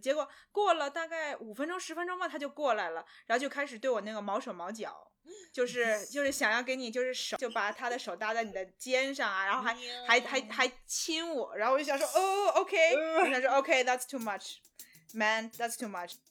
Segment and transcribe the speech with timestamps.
[0.00, 5.10] 结果过了大概五分钟十分钟吧，他就过来了，然后就开始对我那个毛手毛脚，
[5.52, 9.74] 就是就是想要给你就是手就把他的手搭在你的肩上啊，然后还
[10.06, 12.76] 还还还亲我，然后我就想说哦，OK，
[13.20, 16.14] 我想说 OK，that's too much，man，that's too much。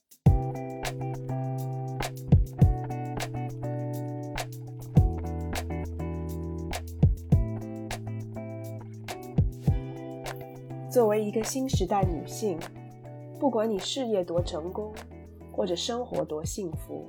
[10.92, 12.58] 作为一个新时代女性，
[13.40, 14.92] 不管你事业多成功，
[15.50, 17.08] 或者生活多幸福，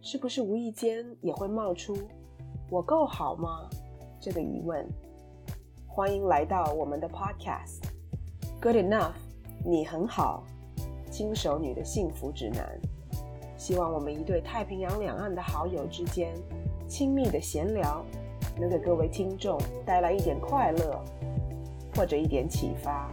[0.00, 1.94] 是不是无意间也会冒出
[2.72, 3.68] “我够好吗”
[4.18, 4.88] 这个疑问？
[5.86, 9.12] 欢迎来到我们的 Podcast，Good Enough，
[9.62, 10.42] 你很好，
[11.10, 12.80] 金手女的幸福指南。
[13.58, 16.32] 希望我们一对太平洋两岸的好友之间
[16.88, 18.02] 亲密的闲聊，
[18.58, 21.04] 能给各位听众带来一点快乐。
[21.94, 23.10] 或者一点启发。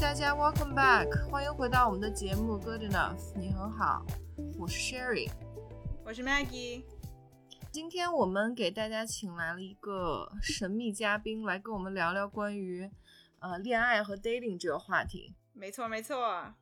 [0.00, 4.02] 大家，Welcome back，欢迎回到我们的节目 Good Enough，你很好，
[4.58, 5.30] 我是 Sherry，
[6.02, 6.82] 我是 Maggie。
[7.70, 12.90] 今天我们给大家请来了一个神秘嘉宾，来跟我们聊聊关于
[13.40, 15.34] 呃恋爱和 dating 这个话题。
[15.52, 16.54] 没错，没错。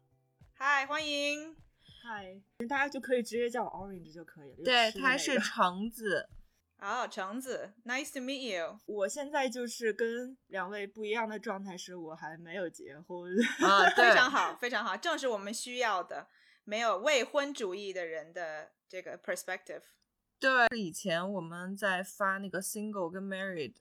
[0.55, 1.55] 嗨，欢迎。
[2.03, 4.64] 嗨，大家就可以直接叫我 Orange 就可以了。
[4.64, 6.28] 对，他 是橙子。
[6.81, 8.79] 哦，橙子，Nice to meet you。
[8.87, 13.33] 我现在就是跟两位不一样的状态，是我还没有结婚。
[13.61, 16.29] 啊， 非常好，非常好，正是我们需要的，
[16.65, 19.83] 没有未婚主义的人的这个 perspective。
[20.39, 23.75] 对，以前我们在发那个 single 跟 married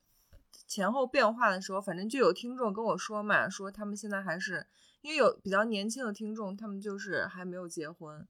[0.66, 4.68] 前后变化的时候，反正就有听众跟我说嘛，说他们现在还是。
[5.02, 8.28] 因为有比较年轻的听众，他们就是还没有结婚，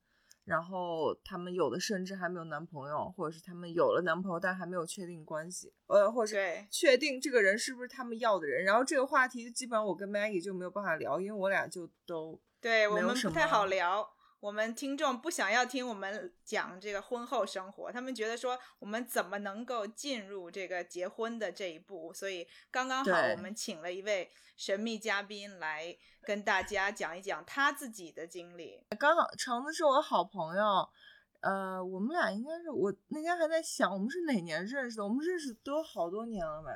[0.48, 6.38] 然后他们有的甚至还没有男朋友，或者是他们有了男朋友但还没有确定关系，呃，或者
[6.72, 8.64] 确定这个人是不是他们要的人。
[8.64, 14.10] 然后这个话题基本上我跟 Maggie 就没有办法聊，因为我俩就都对我们不太好聊。
[14.47, 28.81] 我们听众不想要听我们讲这个婚后生活，他们觉得说我们怎么能够进入这个结婚的这一步，所以刚刚好我们请了一位神秘嘉宾来跟大家讲一讲他自己的经历。
[28.97, 30.87] 刚好橙子是我好朋友，
[31.41, 36.71] 呃，我们俩应该是我那天还在想我们是哪年认识的，我们认识都有好多年了吧？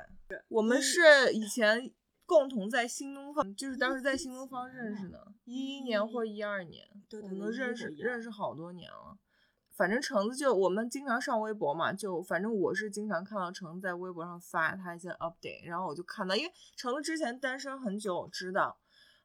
[0.48, 1.90] 我们是以前。
[2.32, 6.88] 共同在新东方，就是当时在新东方认识的，一一年或一二年，
[7.20, 9.18] 我们认识认识好多年了。
[9.76, 18.78] 反正橙子就我们经常上微博嘛，就反正我是经常看到橙子在微博上发他一些 update，然后我就看到，因为橙子之前单身很久，知道，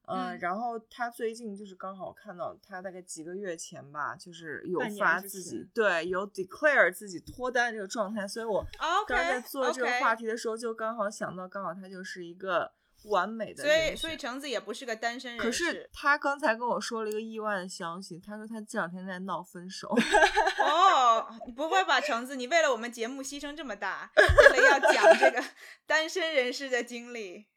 [0.08, 8.66] 嗯，然后他最近就是刚好看到他大概几个月前吧，就是有发自己对有 declare 自己脱单这个状态，所以我
[9.08, 12.74] 刚才在做这个话题的时候就刚好想到，刚好他就是一个。
[13.06, 19.88] 完美的，所以所以橙子也不是个单身人可是他刚才跟我说了一个意外的消息，他说他这两天在闹分手。
[20.60, 22.36] 哦，你不会吧，橙子？
[22.36, 24.12] 你为了我们节目牺牲这么大，
[24.52, 25.44] 为了要讲这个
[25.86, 27.48] 单身人士的经历。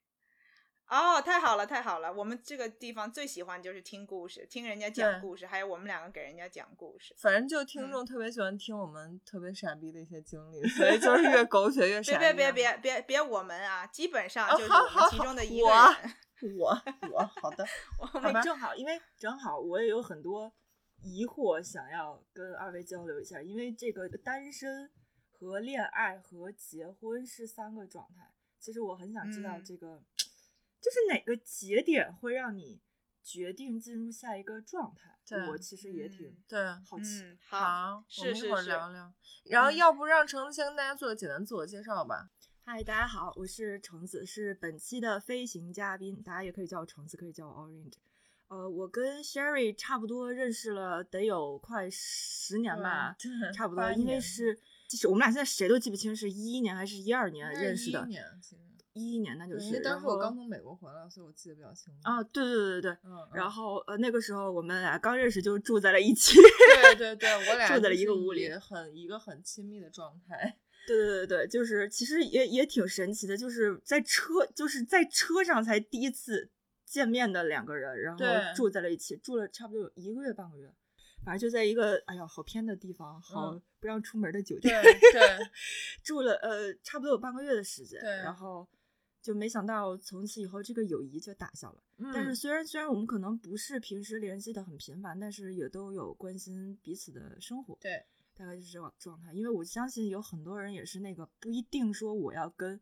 [0.90, 2.12] 哦，太好了，太好了！
[2.12, 7.14] 我们这个地方最喜欢就是听故事，听人家讲故事，还有我们两个给人家讲故事。
[7.16, 12.18] 反正就听众特别喜欢听我们特别傻逼的一些经历，所以就是越狗血越傻逼。
[12.18, 16.14] 别别别别别别我们啊，基本上就是我们其中的一个人。
[16.58, 16.70] 我
[17.12, 17.64] 我好的，
[18.12, 20.52] 我们正好，因为正好我也有很多
[21.04, 24.90] 疑惑想要跟二位交流一下，因为这个单身
[25.30, 30.02] 和恋爱和结婚是三个状态，其实我很想知道这个。
[30.80, 32.80] 就是哪个节点会让你
[33.22, 35.10] 决定进入下一个状态？
[35.48, 37.38] 我其实也挺对好奇。
[37.48, 38.48] 好，是是是。
[38.48, 39.14] 聊聊。
[39.44, 42.30] 然后要不让橙子先跟大家做个简单自我介绍吧。
[42.64, 47.94] 嗨，大家好，我是橙子，是本期的飞行嘉宾，大家也可以叫我橙子，可以叫我 Orange。
[48.48, 53.14] 呃，我跟 Sherry 差不多认识了得有快十年吧，
[53.54, 54.58] 差不多，因为是
[54.88, 58.08] 就是我们俩现在谁都记不清是一一年还是一二年认识的。
[58.92, 62.00] 一一年那就是，因为当时我刚从美国回来，所以我记得比较清楚。
[62.02, 63.28] 啊，对对对对对，嗯。
[63.32, 66.36] 然后呃，那个时候我们俩刚认识就住在了一起。
[66.36, 70.58] 对对对， 我俩住在了一个屋里，很一个很亲密的状态。
[70.88, 76.50] 对对对对，就是其实也也挺神奇的，就是在车就是在车上才第一次
[76.84, 78.24] 见面的两个人，然后
[78.56, 80.68] 住在了一起，住了差不多有一个月半个月，
[81.24, 84.82] 反正就在一个哎呀好偏的地方，好不让出门的酒店。
[84.82, 85.38] 对对，
[86.02, 88.66] 住了呃差不多有半个月的时间，然后。
[89.22, 91.82] 就没想到从此以后这个友谊就打消了。
[92.12, 97.76] 但是虽然虽然我们可能不是平时联系的很频繁，但是也都有关心彼此的生活。
[97.80, 99.32] 对大概就是这种状态。
[99.34, 102.80] 因为我相信有很多人也是那个不一定说我要跟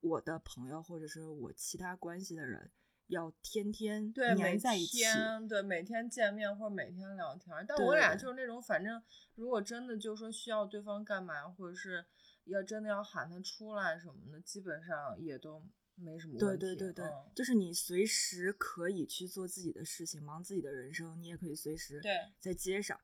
[0.00, 2.70] 我的朋友或者是我其他关系的人
[3.08, 5.02] 要天天对黏在一起，
[5.48, 7.54] 对每天见面或者每天聊天。
[7.68, 9.02] 但我俩就是那种，反正
[9.34, 12.04] 如果真的就说需要对方干嘛，或者是
[12.44, 15.62] 要真的要喊他出来什么的，基本上也都。
[15.94, 16.58] 没什么问题。
[16.58, 22.10] 对对对对，就是你随时可以去做自己的事情，忙自己的人生，你也可以随时对
[22.40, 22.98] 在街上，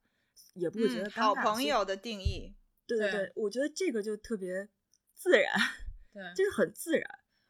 [0.54, 2.56] 也不会觉得好朋友的定义。
[2.86, 4.66] 对对对，我觉得这个就特别
[5.14, 5.52] 自然，
[6.14, 7.06] 对，就是很自然。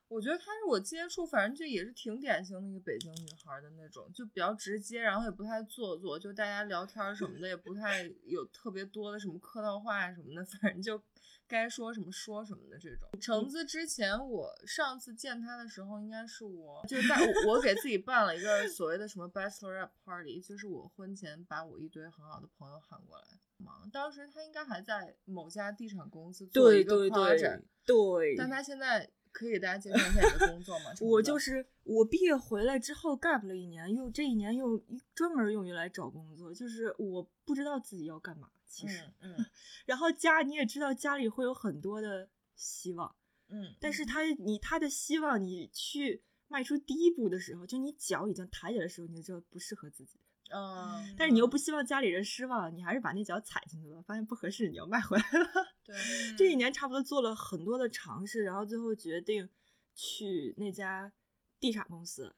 [0.08, 11.00] 我觉得她是我接触，反正就也是挺典型的一个北京女孩的那种，就比较直接，然后也不太做作，就大家聊天什么的也不太有特别多的什么客套话什么的，反正就。
[11.48, 13.08] 该说什么说什么的这种。
[13.20, 17.16] 橙子之前我上次见他的时候，应该是我就在
[17.46, 23.24] 我给自己办了一个所谓的什么 bachelor party，就是我婚前把我一堆很好的朋友喊过来
[23.56, 23.88] 忙。
[23.90, 28.36] 当时他应该还在某家地产公司做一个 project，对。
[28.36, 30.92] 但他现在可以给大家介绍一下你的工作吗？
[31.00, 34.78] 我就是我毕业回来之后 gap 了一年，又这一年又
[35.14, 38.50] 专门用于来找工作，就是我不知道自己要干嘛。
[38.68, 39.34] 其实，嗯，
[39.86, 43.16] 然后家你也知道，家里会有很多的希望，
[43.48, 50.20] 嗯，但是他你他的希望，你去迈出第一步的时候，就你脚已经抬起来的时候，你就知道不适合自己，
[50.50, 55.48] 嗯，但是你又不希望家里人失望，你还是把那脚踩进去了，发现不合适，你要迈回来了。
[55.84, 55.96] 对，
[56.36, 59.48] 这一年差不多做了很多的尝试，然后最后决定
[59.94, 61.12] 去那家
[61.58, 62.34] 地产公司。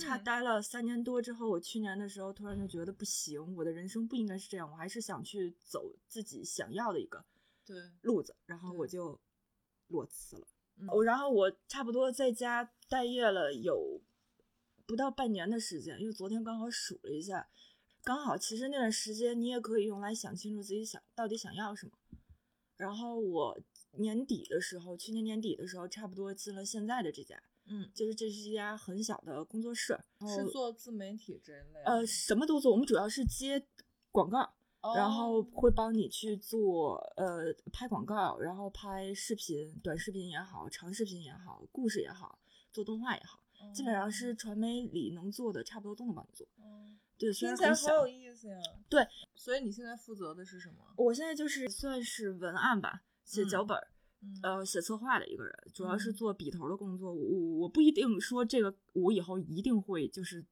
[0.00, 7.24] 他待了三年多之后，我去年的时候突然就觉得不行，我的人生不应该是这样，我还是想去走自己想要的一个
[7.64, 9.18] 对路子，然后我就
[9.88, 10.46] 裸辞了。
[10.88, 14.00] 我然后我差不多在家待业了有
[14.86, 17.48] 不到半年的时间，因为昨天刚好数了一下，
[18.02, 21.92] 刚好其实那段时间你也可以用来想清楚自己想到底想要什么。
[22.76, 23.60] 然后我
[23.98, 27.42] 年底的时候，去年年底的时候，差不多进了现在的这家。
[27.72, 29.96] 嗯，就是这是一家很小的工作室，
[30.26, 32.72] 是做自媒体这一类，呃，什么都做。
[32.72, 33.64] 我们主要是接
[34.10, 34.52] 广告，
[34.96, 42.40] 然后会帮你去做，呃，拍广告，然后拍视频，短视频也好，长视频也好，故事也好，
[42.72, 43.40] 做动画也好，
[43.72, 46.44] 基本上是传媒里能做的，差不多都能帮你做。
[47.16, 48.58] 对，听起来好有意思呀。
[48.88, 49.06] 对，
[49.36, 50.76] 所以你现在负责的是什么？
[50.96, 53.78] 我现在就是算是文案吧，写脚本。
[54.42, 57.12] 呃，写策划的一个人，主要是做笔头的工作。
[57.12, 60.44] 我我不一定说这个，我以后一定会就是，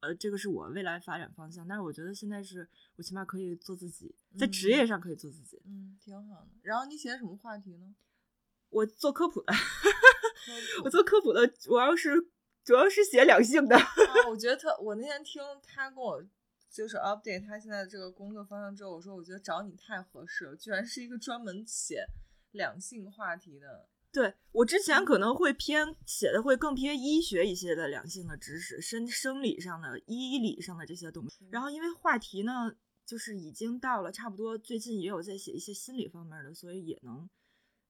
[0.00, 1.66] 呃，这个是我未来发展方向。
[1.66, 6.48] 但是我觉得现在是我起码可以做自己，在职业上可以做自己，嗯，挺好的。
[6.62, 7.94] 然后你写什么话题呢？
[8.68, 9.52] 我做科普的，
[10.84, 12.28] 我做科普的，主要是
[12.62, 13.74] 主要是写两性的。
[14.28, 16.22] 我觉得特，我那天听他跟我
[16.70, 22.06] 就是 update 他现在这个工作方向之后，我说我觉得找你太合适了，居然是一个专门写。
[22.58, 31.48] 两性话题的，对我之前可能会偏写的会更偏医学一些的两性的知识，生生理上的、医理上的这些东西。
[31.50, 32.76] 然后因为话题呢，
[33.06, 37.30] 就是已经到了差不多，最近也有在写一些心理方面的，所以也能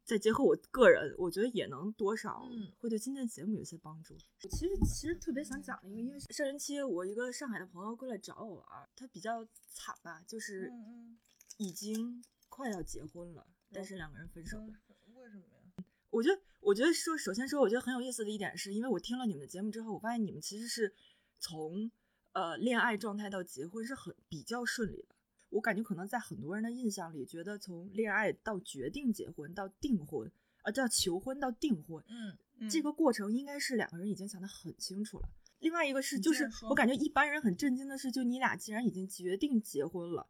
[0.05, 2.47] 再结合我个人，我觉得也能多少
[2.79, 4.15] 会对今天的节目有些帮助。
[4.51, 10.71] 其实其实特别想讲一个，因为上人期我一个上海的朋友过来找我玩，他比较惨吧，就是
[11.57, 13.47] 已经快要结婚了。
[13.73, 14.73] 但是两个人分手了，
[15.15, 15.85] 为什么呀？
[16.11, 20.95] 我觉得，我觉得说，首先说，我觉得很有意思的一点是，因为我听了你们的节目之后，我发现你们其实是
[21.39, 21.91] 从
[22.33, 25.15] 呃恋爱状态到结婚是很比较顺利的。
[25.51, 30.31] 我感觉可能在很多人的印象里，觉得从恋爱到决定结婚到订婚，
[30.63, 35.29] 啊叫求婚到订婚，嗯，这个过程应该是两个人已经想得很清楚了。
[35.59, 40.27] 另外一个是，就是我感觉一般人很震惊的是，就你俩既然已经决定结婚了。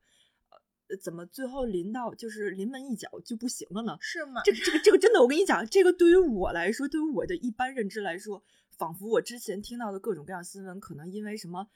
[0.97, 3.99] 怎么最后临到就是临门一脚就不行了呢？
[4.01, 4.41] 是吗？
[4.45, 11.69] 这个这个这个真的，我跟你讲，这个对于我来说，对于我的一般认知来说，仿佛我之前听到的各种各样新闻，可能因为什么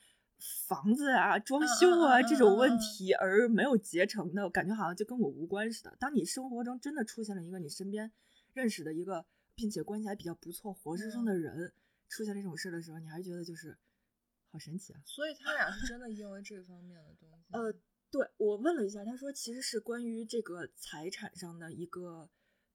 [0.66, 5.95] 房子啊、装修啊这种问题而没有结成的，感觉好像就跟我无关似的。
[6.00, 8.11] 当你生活中真的出现了一个你身边
[8.54, 11.73] 认识的一个，并且关系还比较不错、活生生的人
[12.09, 13.76] 出现这种事的时候，你还觉得就是
[14.50, 15.00] 好神奇啊！
[15.04, 17.75] 所以他俩是真的因为这方面的东西，呃。
[18.12, 22.28] 对我问了一下，他说其实是关于这个财产上的一个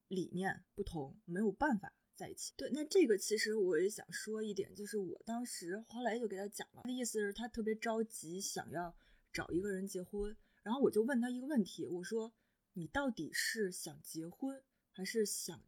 [0.08, 2.56] 理念不同，没有办法在一起。
[2.58, 8.98] 对，那这个其实我也想说一点，就是我当时后来就给他讲了，他的意思是他特别着急想要
[9.32, 12.34] 找一个人结婚，然后我就问他一个问题，我说
[12.74, 15.64] 你到底是想结婚，还是想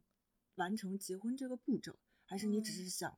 [0.56, 3.16] 完成结婚这个步骤，还是你只是想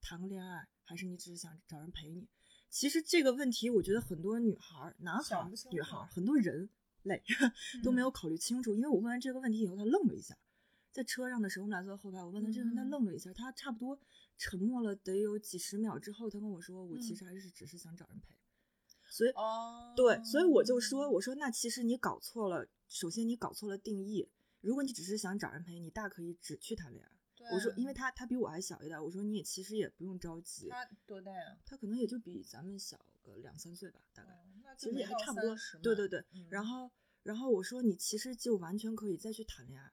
[0.00, 2.26] 谈个恋爱，还是你只是想找人陪你？
[2.74, 6.68] 其实这个问题，我觉得很多女孩、男孩、女孩，很多人
[7.04, 7.22] 类，
[7.84, 8.74] 都没有考虑清楚。
[8.74, 10.36] 因为我问完这个问题以后，他愣了一下，
[10.90, 13.96] 在车上的时候，我们俩坐在后排，我问他这个，他愣了一下，他差不多
[14.36, 18.34] 沉默了得有几十秒之后，他跟我说，我其实还是只是想找人陪。
[19.08, 19.30] 所以，
[19.94, 24.28] 对，所以我就说，我说那其实你搞错了，首先你搞错了定义。
[24.60, 27.13] 如果你只是想找人陪，你大可以只去谈恋爱。
[27.52, 30.68] 我说，因为他他比我还小一点，我说你也其实也不用着急。
[30.68, 31.56] 他多大呀？
[31.66, 34.30] 他可能也就比咱们小个两三岁吧，大概。
[34.76, 35.54] 其实也还差不多。
[35.82, 36.24] 对对对。
[36.48, 36.90] 然后
[37.22, 39.92] 然后我说你其实就完全可以再去谈恋爱，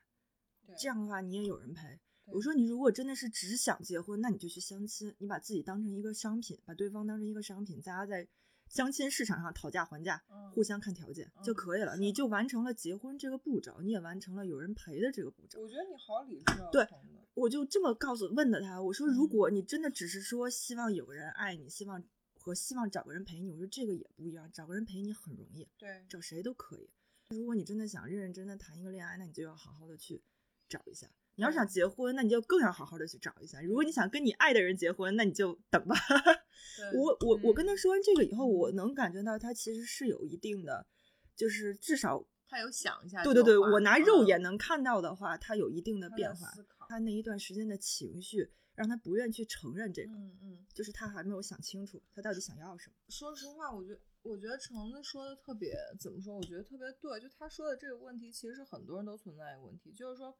[0.77, 1.99] 这样的话你也有人陪。
[2.25, 8.27] 我说你如果真的是只想结婚，那你就去相亲，你把自己当成一个商品，把对方当成一个商品，大家在。
[8.69, 15.59] 相亲市场上讨价还价，互相看条件就可以了，你就完成了结婚这个步骤，你也完成了有人陪的这个步骤。
[15.59, 16.69] 我觉得你好理智啊。
[16.71, 16.87] 对，
[17.33, 26.89] 我就这么告诉问的他，我说如果你真的只是说希望有个人爱你，希望和希望找个人陪你，我说这个也不一样，找个人陪你很容易，对，找谁都可以。
[27.29, 30.21] 如果你真的想认认真真谈一个恋爱，那你就要好好的去
[30.67, 31.09] 找一下。
[31.35, 33.61] 你要想结婚，那你就更要好好的去找一下。
[33.61, 35.95] 如果你想跟你爱的人结婚，那你就等吧。
[36.93, 40.85] 我我我跟他说完这个以后，我能感觉到他其实是有一定的，
[41.33, 43.23] 就是至少他有想一下。
[43.23, 46.51] 对对对，我拿肉眼能看到的话，他有一定的变化。
[46.91, 52.95] 他那一段时间的情绪让他不愿去承认这个，嗯嗯，就是他还没有想清楚他到底想要什么。
[53.07, 56.35] 说实话，我觉得我觉得橙子说的特别怎么说？
[56.35, 57.19] 我觉得特别对。
[57.21, 60.37] 就他说的这个问题，其实是很多人都存在一个问题，就是说。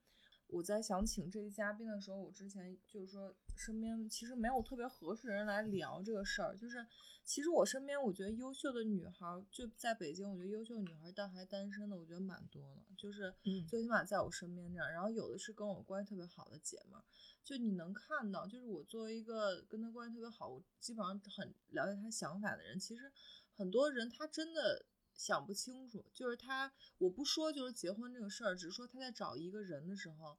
[0.51, 6.55] 我在想请这些嘉宾的时候，我之前就是说身边其实没有特别合适的人来聊这个事儿。
[6.57, 6.85] 就是
[7.23, 12.81] 其实我身边我觉得优秀的女孩就在北京，我觉得优秀的女孩但还单身的，我觉得蛮多的。
[12.97, 13.33] 就是
[13.65, 17.03] 最起码在我身边这样，然后有的是跟我关系特别好的姐们儿，
[17.45, 23.09] 就你能看到，就是我作为一个跟她关系特别好，我基本上很了解她想法的人，其实
[23.53, 24.85] 很多人她真的。
[25.21, 30.35] 想不清楚，就是他，我不说就是结婚这个事儿，只是说他在找一个人的时候，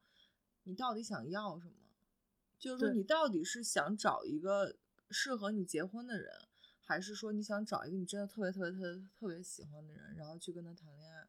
[0.65, 1.75] 你到底想要什么？
[2.59, 4.77] 就是说你到底是想找一个
[5.09, 6.33] 适合你结婚的人，
[6.81, 11.29] 还是说你想找一个你真的特别特别特别特别喜欢的人，然后去跟他谈恋爱？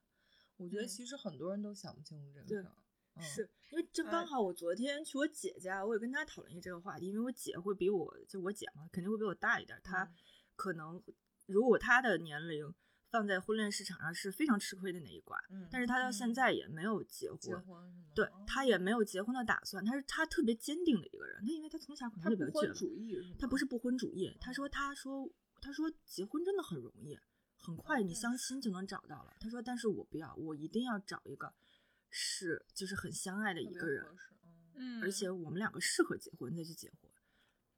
[0.57, 2.75] 我觉得其实很多人都想不清楚这个事儿。
[3.21, 10.11] 是因为这刚好我昨天去我姐家，我也跟她讨论一下这个话题，因为我姐会比我就我姐嘛，肯定会比我大一点，她
[10.55, 10.99] 可能
[11.45, 12.73] 如果她的年龄。
[13.13, 25.29] 放在婚恋市场上是非常吃亏的那一关，嗯，但是他到现在也没有结婚，结婚对他也没有结婚的打算，他是他特别坚定的一个人，他因为他从小可能就比较不婚主义，他不是不婚主义，他说他说
[25.61, 27.15] 他说结婚真的很容易，
[27.55, 31.53] 很快你相亲就能找到了，他说但是我不要，我一定要找一个
[32.09, 34.03] 是就是很相爱的一个人，
[34.73, 37.02] 嗯，而且我们两个适合结婚再去结婚。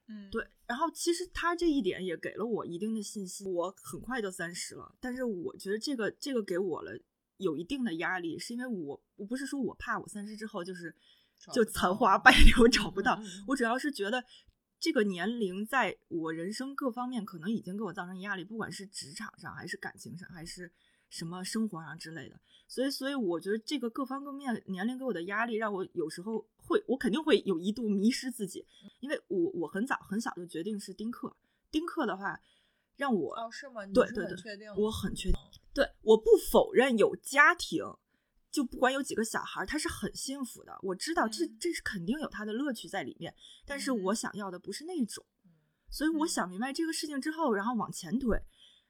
[0.08, 3.46] 嗯，对，然后其实他这一点也给了我一定的信息。
[3.46, 6.92] 我很快就三十了，但是我觉得这个这个给我了
[7.38, 10.96] 有一定的压力，是因为我我不是说我怕我三十之后就是
[11.52, 12.32] 就残花败。
[12.56, 14.24] 柳找不到，我主要是觉得
[14.80, 20.72] 这个年龄在我人生各方面可能已经给我造成压力，不管是职场上还是感情上还是
[21.10, 22.40] 什么生活上之类的。
[22.68, 28.66] 所以，所以我觉得这个各方各面年龄给我的压力，让我有时候会，我肯定会有一度迷失自己，
[29.00, 31.36] 因为我我很早很小就决定是丁克，
[31.70, 32.42] 丁克的话
[32.96, 33.86] 让我哦是吗？
[33.88, 35.40] 对对对，我很确定。
[35.74, 37.84] 对，我不否认有家庭，
[38.50, 40.76] 就不管有几个小孩，他是很幸福的。
[40.82, 43.36] 我知道这这是肯定有他的乐趣在里面，
[43.66, 45.24] 但是我想要的不是那种。
[45.92, 48.42] 所以我想明白这个事情之后，然后往前推。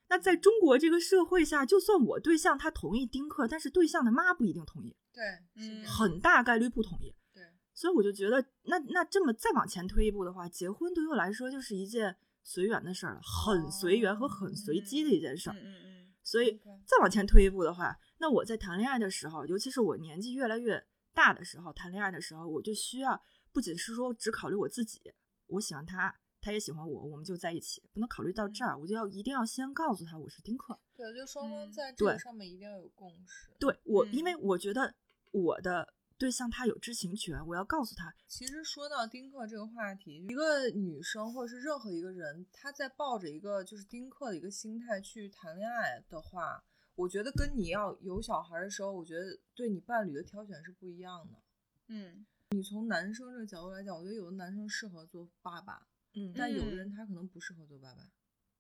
[0.07, 5.23] 那在中国这个社会下，就算我对象他同意丁克，但是对象的妈不一定同意，对，
[5.55, 7.43] 嗯，很大概率不同意，对，
[7.73, 23.19] 所以我就觉得，那那这么再往前推一步的话，结婚对于我来说就是一件随缘的事儿了，很随缘和很随机的一件事儿，嗯嗯，所以再往前推一步的话，那我在谈恋爱的时候，尤其是我年纪越来越大的时候，谈恋爱的时候，我就需要
[23.51, 25.01] 不仅是说只考虑我自己，
[25.47, 26.15] 我喜欢他。
[26.45, 27.81] 他也喜欢我，我们就在一起。
[27.91, 30.79] 不能考虑到这儿，我就要一定要先告诉他我是丁克。
[30.95, 33.49] 对，就双方在这个上面一定要有共识。
[33.57, 34.93] 对我，因为我觉得
[35.31, 38.13] 我的对象他有知情权，我要告诉他。
[38.27, 51.39] 其实说到丁克这个话题，一个女生或者是任何一个人，他在抱着一个就是丁克的一个心态去谈恋爱的话，我觉得跟你要有小孩的时候，我觉得对你伴侣的挑选是不一样的。
[51.87, 55.87] 嗯，你从男生这个角度来讲，我觉得有的男生适合做爸爸。
[56.15, 58.09] 嗯，但有的人他可能不适合做爸爸，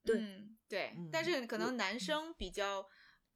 [0.03, 2.87] 对对，但是可能男生比较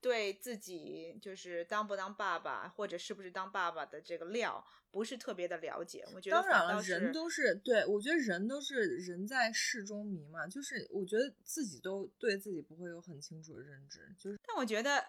[0.01, 6.05] 对自己就是当不当爸爸或者是不是当爸爸的这个料不是特别的了解。
[6.13, 15.05] 我觉得当然了，人都是对我觉得人都是人在事中迷嘛，就是我觉得自己都对自己不会有很清楚的认知，就是但我觉得。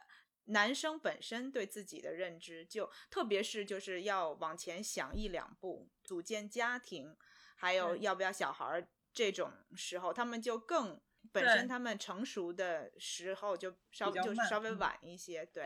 [0.46, 7.14] 男生本身对自己的认知，就特别是就是要往前想一两步，组建家庭，
[7.54, 11.00] 还有要不要小孩儿这种时候，他们就更
[11.32, 15.64] 本身他们成熟的时候就稍就是稍微晚一些，对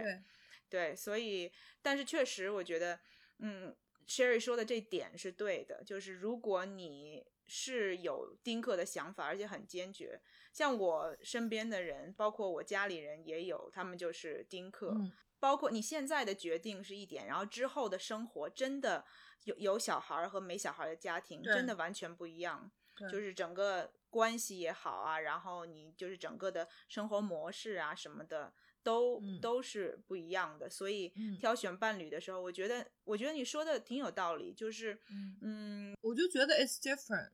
[0.68, 2.98] 对，所以但是确实我觉得，
[3.38, 10.20] 嗯，Sherry 说的这点是对的，就是如果你是有丁克的想法，而且很坚决。
[10.52, 14.94] 像我身边的人，包括我家里人也有，他们就是丁克。
[15.40, 19.04] 包括你现在的决定是一点，然后之后的生活真的
[19.42, 22.70] 有有小孩和没小孩的家庭真的完全不一样，
[23.10, 30.68] 就是整个关系也好啊，然后你就是整个的生活模式啊什么的都都是不一样的。
[30.68, 35.00] 所以挑选伴侣的时候，我觉得我觉得你说的挺有道理，就是
[35.42, 37.30] 嗯，我就觉得 it's different，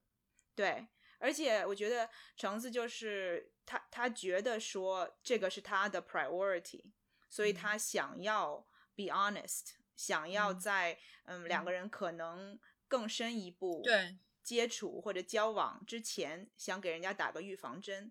[0.54, 0.88] 对。
[1.22, 6.82] 而且我觉得橙子就是他，他觉得说这个是他的 priority，
[7.28, 14.16] 所以他想要 be honest，想要在嗯两个人可能更深一步对
[14.50, 18.10] 接触或者交往之前，想给人家打个预防针。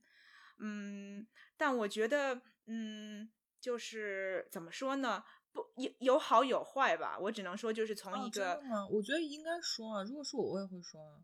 [0.59, 1.27] 嗯，
[1.57, 3.29] 但我觉得嗯
[3.59, 5.25] 就是怎么说呢？
[5.51, 7.19] 不有有好有坏吧？
[7.19, 8.57] 我只能说就是从一个，
[8.89, 11.19] 我觉得应该说啊，如果是我，我也会说啊。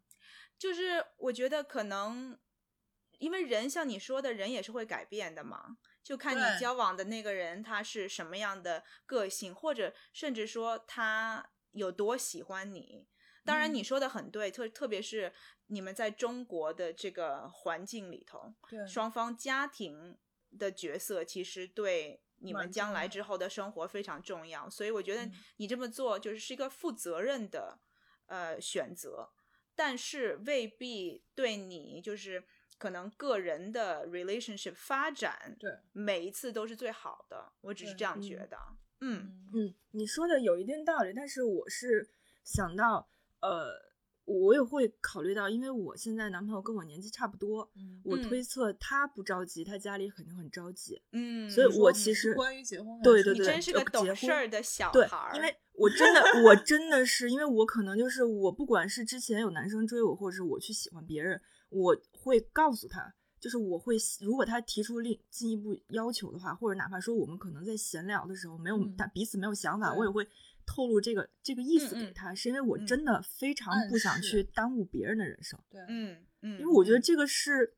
[0.57, 2.37] 就是我觉得可能，
[3.19, 5.77] 因为人像你说的，人也是会改变的嘛。
[6.03, 13.07] 就看你交往的那个人他是什么样的个性，或者甚至说他有多喜欢你。
[13.45, 15.31] 当然你说的很对，特特别是
[15.67, 18.53] 你们在中国的这个环境里头，
[18.87, 20.17] 双方家庭
[20.57, 24.69] 的角色其实对你们将来之后的生活非常重要。
[24.69, 27.79] 所以我觉得你这么做就是是一个负责任的
[28.25, 29.29] 呃选择。
[29.77, 32.45] 但是未必对你就是
[32.77, 37.51] 可能个人的 relationship 发展，对每一次都是最好的。
[37.59, 38.57] 我只是这样觉得。
[39.01, 42.09] 嗯嗯，你说的有一定道理，但是我是
[42.45, 43.09] 想到，
[43.47, 43.71] 呃，
[44.25, 47.69] 我也会考虑到，因为我现在男朋友跟我年纪差不多，
[48.03, 51.01] 我推测他不着急，他家里肯定很着急。
[51.11, 55.55] 嗯，所以我其实关于结婚，对对对，你真是个懂事儿的小孩儿，因为。
[55.77, 70.25] 我真的， 我真的是，因为我可能就是我，不管是之前有男生追我，或者是我去喜欢别人，我会告诉他，就是我会，如果他提出另进一步要求的话，或者哪怕说我们可能在闲聊的时候没有，他彼此没有想法，我也会
[70.65, 75.59] 透露这个这个意思给他，是因为我真的非常不想去耽误别人的人生。
[75.69, 77.75] 对，嗯嗯，因为我觉得这个是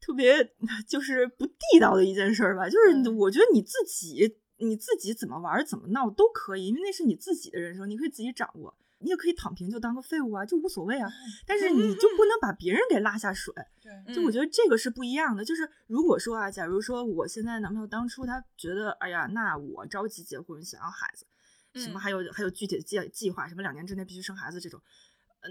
[0.00, 0.52] 特别
[0.88, 4.38] 就是不地道的一件事儿吧，就是我觉得你自己。
[4.58, 8.72] 你自己怎么玩怎么闹都可以，因为那是你自己的人生，你可以自己掌握。
[9.00, 11.10] 你也可以躺平就当个废物啊，就无所谓啊。
[11.44, 13.52] 但是你就不能把别人给拉下水。
[13.82, 15.44] 对，就我觉得这个是不一样的。
[15.44, 21.26] 就是如果说啊，假如说我现在男朋友当初他觉得，哎呀，那我着急结婚想要孩子，
[21.74, 24.80] 什么还有还有具体的计计划，什么两年之内必须生孩子这种，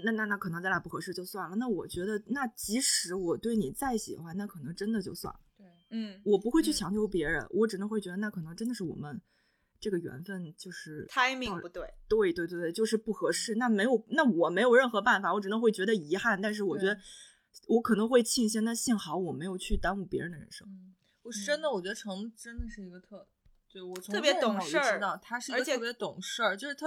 [0.04, 1.56] 那那那可能咱俩不合适就算了。
[1.56, 5.40] 那我觉得，那即使我对你再喜欢，那可能真的就算了。
[5.56, 9.20] 对嗯，我不会去强求别人，我只能会觉得那可能真的是我们
[9.78, 13.56] 这个缘分就是 timing 不对，对对对对，就是不合适。
[13.56, 16.40] 那没有，那我没有任何办法，我只能会觉得遗憾。
[16.40, 16.98] 但是我觉得
[17.66, 20.66] 我可能会庆幸，那幸好我没有去耽误别人的人生。
[21.22, 23.26] 我是真的，我觉得成真的是一个特。
[23.72, 26.86] 对我特别懂事儿，他是一个特别懂事儿，就是他，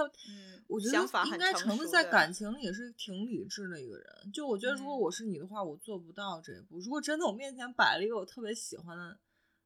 [0.68, 4.06] 我觉得应该橙子在感情里也是挺理智的一个人。
[4.32, 6.78] 就我觉得，如果我是你的话，我做不到这一步。
[6.78, 9.18] 如果真的我面前摆了一个我特别喜欢的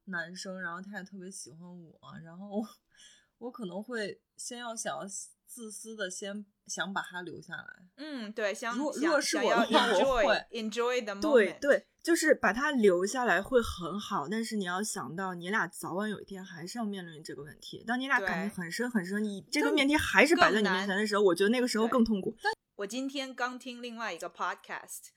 [0.05, 2.65] 男生，然后他也特别喜欢我，然后
[3.37, 5.07] 我可能会先要想要
[5.47, 7.67] 自私的先想把它留下来。
[7.97, 11.21] 嗯，对，想如果如果是我的话，我会 enjoy the moment。
[11.21, 11.87] 对对。
[12.03, 17.85] 就是把它留下来会很好，但是你要想到，你俩早晚有一天还是要面临这个问题。
[17.87, 22.35] 当你俩感情很深很深，你这个面题还是摆在你面前的时候，我觉得那个时候更痛苦。
[22.77, 25.09] 我今天刚听另外一个 podcast，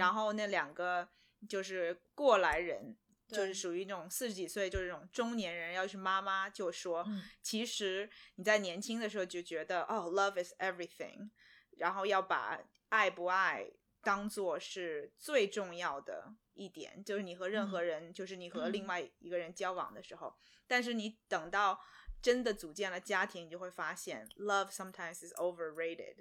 [0.00, 1.06] 然后那两个
[1.48, 2.96] 就是过来人，
[3.32, 7.04] 就是属于那种四十几岁，就是这种中年人，要是妈妈就说，
[7.40, 11.30] 其实你在年轻的时候就觉得，哦，love is everything，
[11.78, 13.72] 然后要把爱不爱。
[14.04, 20.34] 当做是最重要的一点，就是你和任何人，就是你和另外一个人交往的时候。
[20.66, 21.80] 但是你等到
[22.20, 26.16] 真的组建了家庭，你就会发现，love sometimes is overrated。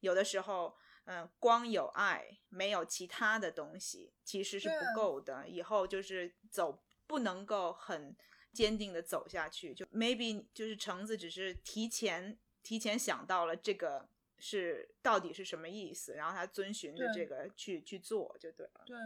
[0.00, 5.48] 有的时候，嗯，光有爱没有其他的东西，其实是不够的。
[5.48, 8.16] 以后就是走不能够很
[8.52, 9.74] 坚定的走下去。
[9.74, 14.08] 就 maybe 就是橙子只是提前提前想到了这个。
[14.44, 16.14] 是到底是什么意思？
[16.14, 18.82] 然后他遵循着这个去去做就对了。
[18.84, 18.96] 对，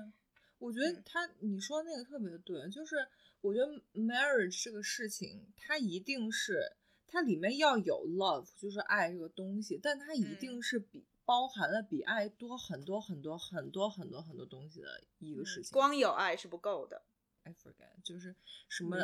[0.57, 3.07] 我觉得嗯他你说那个特别对，就是
[3.43, 6.73] 我觉得 marriage 这个事情，它一定是
[7.07, 15.71] 它里面要有 love，就是爱这个东西，但它一嗯定是比、包含了比爱多很多很多很多很多很多东西的一个事情。
[15.71, 17.03] 嗯光有爱是不够的。
[17.43, 18.35] I forget，就是
[18.69, 18.97] 什么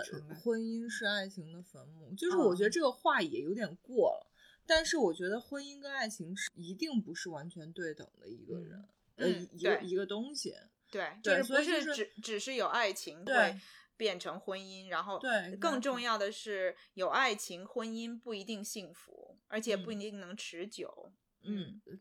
[0.43, 4.27] 婚姻是爱情的坟墓，就是我觉得哦这个话也有点过了。
[4.67, 10.55] 但是我觉得婚姻跟爱情是一定不是完全对等的一个人，呃，嗯对一一个一个东西。
[10.91, 13.61] 对，对就是不是只只是有爱情对会
[13.97, 20.93] 变成婚姻，然后对更重要的是有爱情，婚姻不一定幸福，而且不一嗯定能持久。
[21.07, 21.13] 嗯，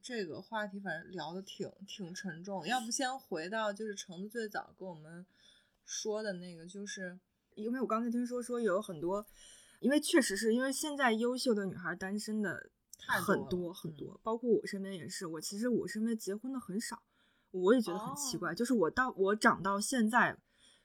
[0.01, 5.25] 这个话题反正聊的挺挺沉重，要不先回到就是橙子最早跟我们
[5.86, 7.19] 说的那个，就是
[7.56, 9.25] 因为我刚才听说说有很多，
[9.80, 15.25] 因为确实是因为现在优秀的女孩单身的太多了很多很嗯多，包括我身边也是。
[15.25, 17.01] 我其实我身边结婚的很少，
[17.51, 18.51] 我也觉得很奇怪。
[18.51, 20.38] 哦就是我到我长到现在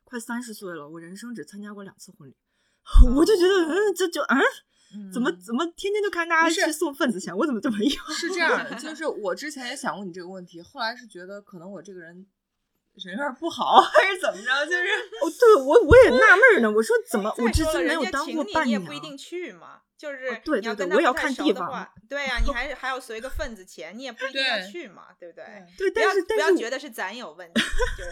[0.05, 2.37] 快三十岁了，我人生只参加过两次婚礼，
[3.17, 4.41] 我就觉得嗯，这就嗯。
[5.13, 8.15] 怎么嗯怎么天天就看大家去送份子钱，我怎么这么有？
[8.15, 12.27] 是这样的，就 是我之前也想过你这个问题，后来是觉得可能我这个人
[12.95, 14.79] 人缘不好，还是怎么着，就是
[15.23, 18.67] 哦，对我我也纳闷儿呢，我说怎么我至今没有当过，伴娘？
[18.67, 19.81] 你也不一定去嘛。
[19.97, 20.31] 就是
[20.61, 25.45] 你要对对我也要跟他不太看地方熟的话， 对呀、你还还要随个份子钱，你也不一定要去嘛，对不对？
[25.79, 27.61] 对，但是但不要觉得是咱有问题，
[27.97, 28.11] 就是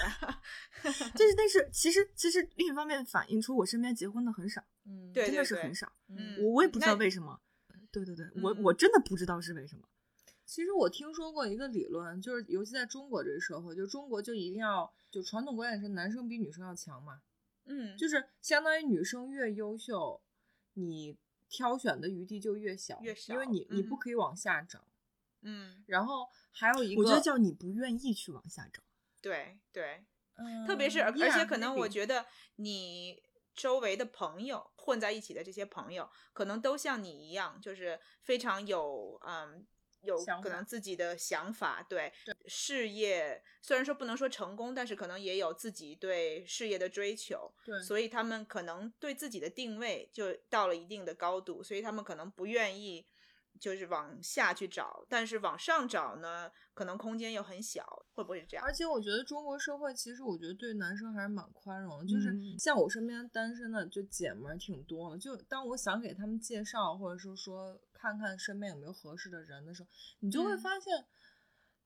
[1.17, 5.93] 但是但是其实其实另一方面反映出我身边结婚的很少，嗯，对真的是很少。
[6.09, 7.41] 嗯我我也不知道那为什么。
[7.93, 9.83] 对对对，我嗯我真的不知道是为什么。
[10.45, 17.21] 其实我听说过一个理论，就是尤其在中国这个社会，就中国就一定要就传统观念是男生比女生要强嘛，
[17.67, 20.21] 嗯，就是相当于女生越优秀，
[20.75, 21.17] 你
[21.57, 24.85] 挑选的余地就越小，越因为少你你不嗯可以往下找。
[25.43, 28.83] 嗯，然后还有一个，我觉得叫你不愿意去往下找。
[29.21, 33.23] 对对，嗯，特别是而而且可能我觉得你
[33.55, 39.65] 周围的朋友混在一起的这些朋友，可能都像你一样，就是非常有嗯。
[40.05, 42.13] 有可能自己的想法，对
[42.47, 53.07] 事业虽然说不能说成功，但是可能也有自己对事业的追求，对，所以他们可能对自己的定位就到了一定的高度，所以他们可能不愿意
[53.61, 58.73] 就是往下去找，但是往上找呢，可能空间又很小，会不会是这样而？
[58.73, 62.59] 且我觉得中国社会其实我觉得对男生还是蛮宽容的，就是嗯。
[62.59, 69.89] 像我身边单身的就姐们儿挺多的，就当我想给他们介绍，或者是说看看身边有没有合适的人的时候，
[70.21, 71.07] 你就会嗯发现，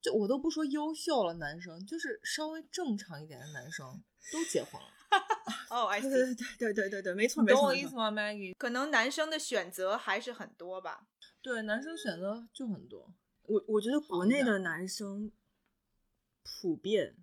[0.00, 4.02] 就我都不说优秀了男生，就是稍微正常一点的男生
[4.32, 4.88] 都结婚了，
[5.70, 7.60] 哦， I 对 see，对对对对对对，没错没错没错。
[7.60, 8.56] 懂我意思吗，Maggie？
[8.56, 11.06] 可能男生的选择还是很多吧。
[11.40, 15.30] 对，男生选择就很多，我我觉得国内的男生
[16.42, 17.16] 普遍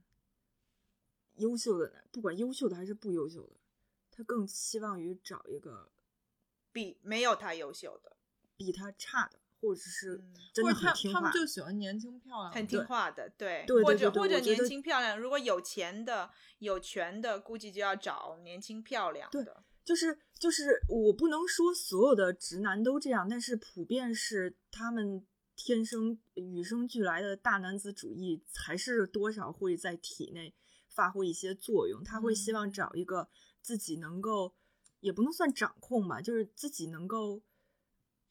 [1.35, 3.57] 优秀的男，不管优秀的还是不优秀的，
[4.09, 5.91] 他更期望于找一个
[6.71, 8.14] 比没有他优秀的，
[8.57, 11.19] 比他差的，或者是嗯真的或者他很听话。
[11.19, 19.63] 他们就喜欢年轻漂亮，很听话的，对，或者或者年轻漂亮，如果有钱的、有权的，估计就要找年轻漂亮对的。
[19.83, 25.23] 就是就是，我不能说所有的直男都这样，但是普遍是他们
[25.55, 30.55] 天生与生俱来的大男子主义，还是多少会在体内
[30.89, 32.03] 发挥一些作用。
[32.03, 33.29] 他会希望找一个
[33.61, 34.55] 自己能够，
[35.01, 37.43] 也不能算掌控吧，就是自己能够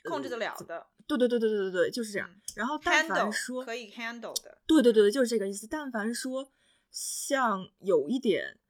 [0.05, 2.29] 控制得了呃的对对对对对对对，就是这样。
[2.31, 5.67] 嗯然后但凡说可以 handle 的，对对对，就是这个意思。
[5.67, 6.53] 但凡说
[6.93, 8.61] 像有一点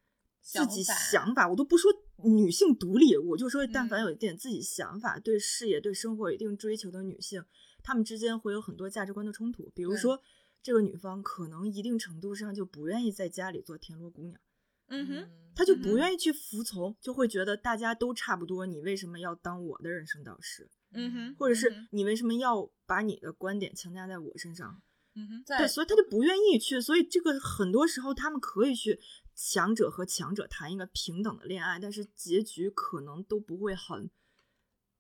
[0.41, 1.93] 自己想法，我都不说
[2.25, 7.45] 女性独立，我就说但凡嗯有一点自己想法、对事业、对生活有一定追求的女性，
[7.83, 9.71] 她们之间会有很多价值观的冲突。
[9.75, 10.19] 比如对说，
[10.63, 14.41] 这个女方可能一定程度上就不愿意在家里做田螺姑娘，
[14.89, 20.71] 嗯哼，她就不愿意去服从，就会觉得大家都差不多，你为什么要当我的人生导师？
[20.95, 24.81] 嗯哼，或者是你为什么要把你的观点强加在我身上？
[25.15, 28.99] 嗯哼，在对，所以他就不愿意去，所以这个很多时候他们可以去
[29.35, 34.11] 强者和强者谈一个平等的恋爱，但是结局可能都不会很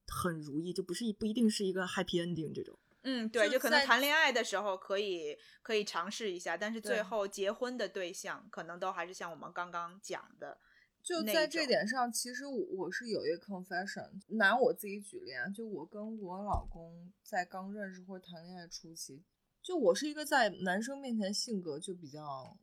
[0.07, 2.79] 很如意，就不是一不一定是一个 happy ending 这种。
[3.07, 10.59] 嗯，对，就就可能谈恋爱的时候可以可以尝试一下，但是最后结婚的对象可能都还是像我们刚刚讲的，
[11.05, 19.23] 就在这点上，其实我我是有一个 confession，拿我自己举例啊，就我跟我老公在刚认识或者谈恋爱初期，
[19.63, 22.57] 就我是一个在男生面前性格就比较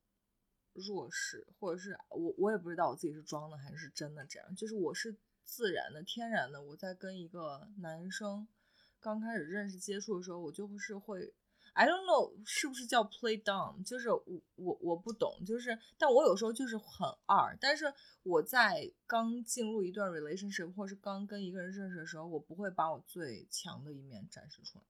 [0.74, 8.48] 弱势，或者是我我也不知道我自己是装的还是真的这样，就是我是自然的、天然的，我在跟一个男生
[9.00, 11.32] 刚开始认识接触的时候，我就是会
[11.74, 14.22] I don't know 是不是叫 play dumb，就是我
[14.56, 24.84] 我我不懂，就是但我有时候就是很二，但是我在刚进入一段 relationship 或是刚跟一个人认识的时候，我不会把我最强的一面展示出来。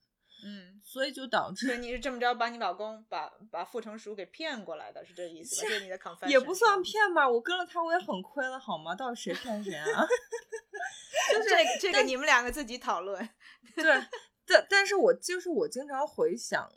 [0.44, 5.62] 嗯，所以就导致你是这么着把你老公把把傅成熟给骗过来的，是这意思吧？
[5.70, 8.96] 这是你的 confession 也不算骗吧，我跟了他我也很亏了，好吗？
[8.96, 9.86] 到底谁骗谁啊？
[11.30, 13.30] 就是这个这个你们两个自己讨论。
[13.76, 14.04] 对，
[14.52, 16.70] 但但是我就是我经常回想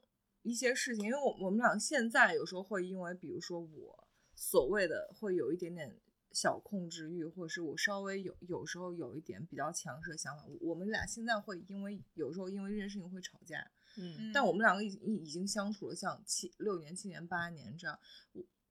[0.43, 6.01] 一些事情，因为我我们俩现在有时候会因为，比如说我所谓的会有一点点
[6.33, 13.59] 小控制欲，或者是我稍微有有时候有一点比较强势的想法，我们俩现在会因为有时候因为这件事情会吵架，
[13.97, 17.99] 嗯，但我们两个已已已经相处了像七六年、七年、八年这样，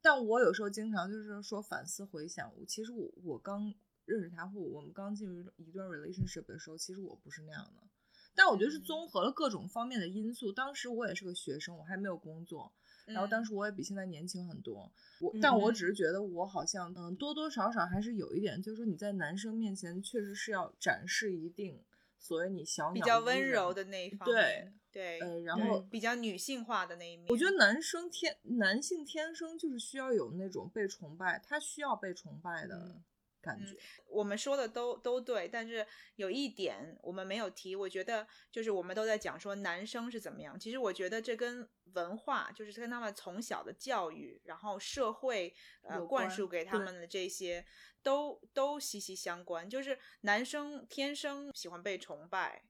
[0.02, 3.74] 但我有时候经常就是说反思回想，其实我我刚
[4.06, 7.88] 认识他或我们刚进入一段 relationship 的时候，其实我不是那样的。
[8.36, 10.52] 但我觉得是综合了各种方面的因素。
[10.52, 12.72] 当时我也是个学生，我还没有工作，
[13.06, 14.92] 然后当时我也比现在年轻很多。
[15.20, 21.82] 我，但我只是觉得我好像，嗯，多多少少还是有一点，就是说你在男生面前确实是要展示一定
[22.18, 27.28] 所谓你小比较温柔的那一方对，对，呃，然后比较女性化的那一面。
[27.30, 33.02] 我觉得男生天男性天生就是需要有那种被崇拜，他需要被崇拜的。
[33.44, 33.78] 感觉
[34.08, 37.76] 我们说的都都对，但是有一点我们没有提。
[37.76, 47.66] 我觉得就是我们都在讲说男生是怎么样，其实我觉得这跟文化，就是跟他们从小的教育，然后社会呃灌输给他们的这些
[48.02, 49.70] 都都息息相关。
[49.70, 52.64] 就是男生天生喜欢被崇拜。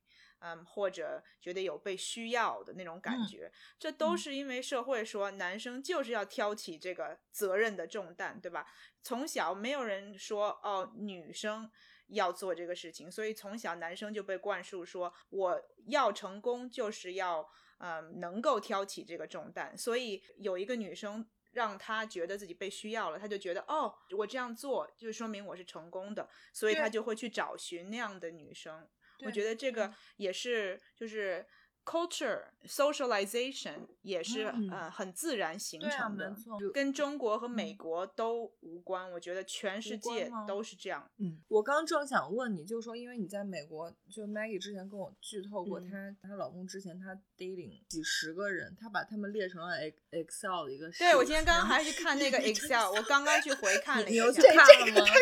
[0.45, 8.67] 嗯，或者觉得有被需要的那种感觉，这都是因为社会说男生就是要挑起这个责任的重担，对吧？
[9.01, 11.71] 从小没有人说哦，女生
[12.07, 28.89] 要做这个事情，所以从小男生就被灌输说我要成功就是要嗯能够挑起这个重担，所以有一个女生让他觉得自己被需要了，他就觉得哦，我这样做就说明我是成功的，所以他就会去找寻那样的女生。
[29.25, 31.45] 我觉得这个也是，就是
[31.85, 36.33] culture socialization 也是呃很自然形成的，
[36.73, 39.11] 跟中国和美国都无关。
[39.11, 41.09] 我觉得全世界都是这样。
[41.17, 49.75] 嗯，我刚正想问你，就是说，因为你在美国，就 Maggie 之前跟我剧透过，她她老公之前她 dating 几十个人，她把他们列成了
[50.11, 50.89] Excel 的一个。
[50.91, 54.23] 对，我今天刚刚还去看那个 Excel，我刚刚去回看了一下。
[54.31, 55.13] 这这个太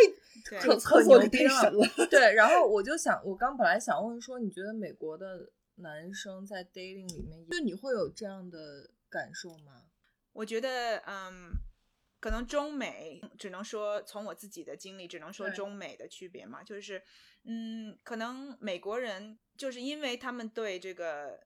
[0.60, 1.72] 可可牛逼了。
[2.10, 5.50] 对，然后我就想，我刚本来想问说，你觉得美国的？
[5.82, 9.84] 男生在 dating 里面，就你会有这样的感受吗？
[10.34, 11.52] 我觉得，嗯，
[12.20, 16.64] 可能中美只能说从我自己的经历，只能说中美的区别嘛。
[16.64, 17.04] 就是，
[17.44, 21.46] 嗯，可能美国人就是因为他们对这个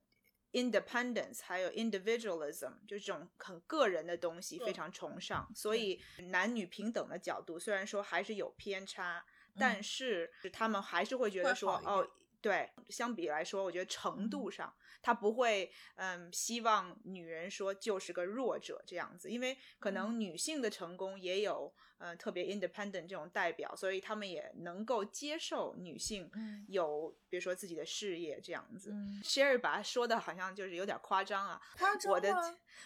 [0.51, 9.25] independence 还有 individualism 就这种很个人的东西非常崇尚，所以男女平等的角度虽然说还是有偏差，
[9.57, 12.07] 但是他们还是会觉得说，哦。
[12.45, 21.73] 对，相比来说，我觉得程度上，他不会，嗯，希望女人说就是个弱者这样子，因为可能女性的成功也有。
[21.97, 26.29] 呃，特别 independent 这种代表，所以他们也能够接受女性
[26.67, 28.93] 有，比如说自己的事业这样子。
[29.23, 32.33] Sherry 把它说的好像就是有点夸张啊，夸张我的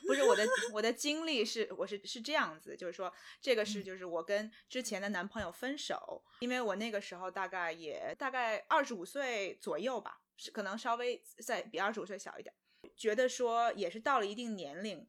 [0.05, 12.53] 不是我的，我的经历是，我是是这样子，就是说这个是就是我跟之前的男朋友分手，因为我那个时候大概也大概二十五岁左右吧，是可能稍微再比二十五岁小一点，
[12.95, 15.07] 觉得说也是到了一定年龄。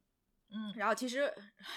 [0.53, 1.21] 嗯，然后其实，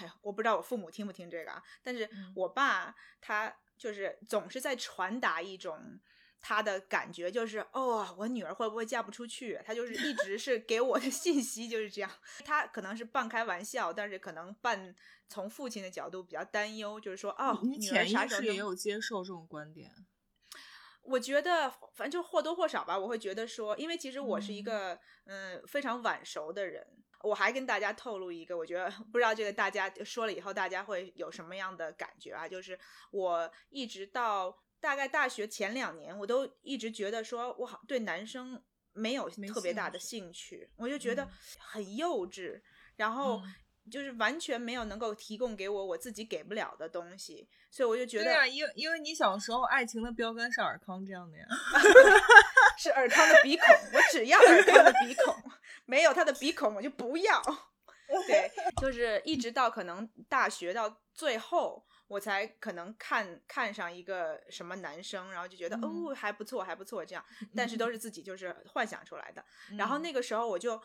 [0.00, 6.00] 哎呀，我不知道我父母听不听这个啊，但是我爸他就是总是在传达一种
[6.40, 9.60] 他的感觉，就是哦，我女儿会不会嫁不出去？
[9.64, 12.10] 他就是一直是给我的信息就是这样。
[12.44, 14.94] 他可能是半开玩笑，但是可能半
[15.28, 19.90] 从父亲的角度比较担忧，就是说，哦，你潜意识也有接受这种观点？
[21.02, 27.03] 我觉得反正就或多或少吧，我会觉得说，因为其实我是一个嗯非常晚熟的人。
[27.24, 32.46] 我还跟大家透露一个，我觉得不知道这个大家说了以后，大家会有什么样的感觉啊？
[32.46, 32.78] 就是
[33.10, 41.26] 我一直到大概大学前两年，我都一直觉得说我好对男生没有特别大的兴趣，我就觉得
[41.58, 42.60] 很幼稚，
[42.96, 43.40] 然后
[43.90, 51.46] 就是完全没有能够提供给我我自己给不了的东西，所以我就觉得，对啊，因为因为你小时候爱情的标杆是尔康这样的呀，
[52.78, 55.34] 是尔康的鼻孔，我只要尔康的鼻孔。
[55.84, 57.42] 没有他的鼻孔，我就不要。
[58.26, 67.24] 对， 就是一直到可能大学到最后，我才可能看看上一个什么男生，然后就觉得哦还不错，还不错这样。
[67.56, 69.44] 但是都是自己就是幻想出来的。
[69.78, 70.80] 然后那个时候我就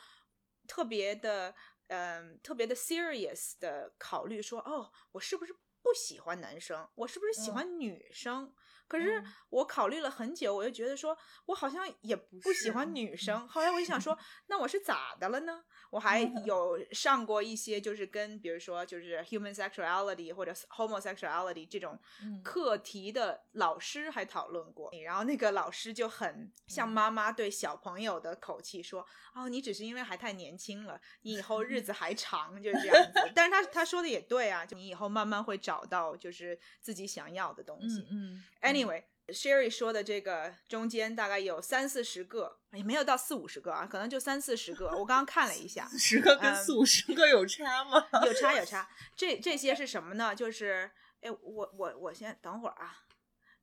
[0.65, 1.53] 特别的，
[1.88, 6.88] 嗯，特别的 serious 的考虑说，哦，我是不是不喜欢男生？
[6.95, 8.55] 我是不是喜欢女生？
[8.89, 13.47] 可是我考虑了很久，我又觉得说，我好像也不喜欢女生。
[13.47, 15.63] 后来我就想说， 那我是咋的了呢？
[15.91, 21.99] 我还有上过一些，就是跟比如说就是 human sexuality 或者 homosexuality 这种
[22.43, 24.89] 课题的老师还讨论过。
[25.04, 38.08] 然后那个老师就很像妈妈对小朋友的口气说：“哦，你只是因为还太年轻了，你以后日子还长，就是这样子。”但是他他说的也对啊，就你以后慢慢会找到就是自己想要的东西。
[38.10, 38.43] 嗯
[38.85, 44.87] Anyway，Sherry 说的这个中间大概有三四十个，也没有到四五十个啊，可能就三四十个。
[44.97, 48.07] 我刚刚看了一下，十个跟四五十个有差吗？
[48.25, 48.89] 有差有差。
[49.15, 50.33] 这这些是什么呢？
[50.33, 50.89] 就是，
[51.21, 53.03] 哎，我我我先等会儿啊，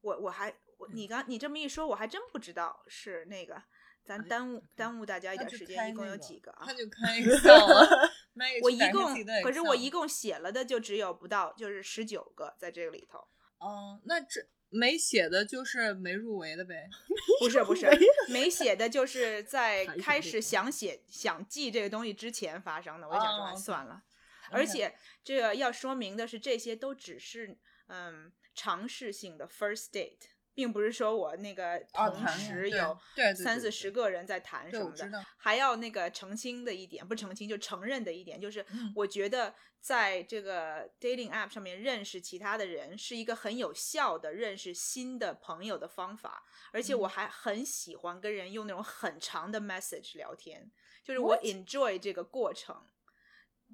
[0.01, 3.61] 我我还我你刚你这么一说，我还真不知道是那个，
[4.05, 6.65] 咱耽误耽误大家一点时间，一共有几个啊？
[6.67, 8.11] 那就开一个算了。
[8.63, 13.19] 我一共可是我一共写了的就只有不到，就是十九个在这个里头。
[13.59, 14.47] 哦，那这。
[14.69, 16.89] 没写的就是没入围的呗，
[17.41, 17.87] 不是不是，
[18.29, 23.09] 没写的就是在开始想写想记这个东西之前发生的。
[23.09, 24.03] 我想说算了，
[24.51, 30.31] 而且这个要说明的是，这些都只是嗯尝试性的 first date。
[30.57, 32.99] 并不是说我那个同时有
[33.45, 38.65] 三四十个人在谈什么的，还要那个澄清的一点，不澄清就承认的一点，就是
[38.95, 46.43] 我觉得在这个 dating app 上面认识其他的人是一个很有效的认识新的朋友的方法，
[46.73, 50.73] 而且我还很喜欢跟人用那种很长的 message 聊天，
[51.05, 52.83] 就是我 enjoy 这个过程。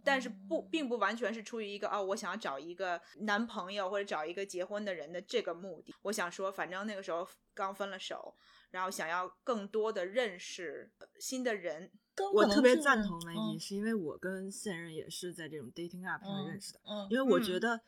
[0.04, 5.94] 但是不，并不完全是出于一个哦，我想要找一个男朋友或者找一个结婚的人的这个目的。
[6.02, 8.34] 我想说，反正那个时候刚分了手，
[8.70, 11.90] 然后想要更多的认识新的人。
[12.34, 16.80] 我特别赞同梅迪，是因为我跟现任也是在这种 dating app 上认识的。
[16.84, 17.80] 嗯，因为我觉得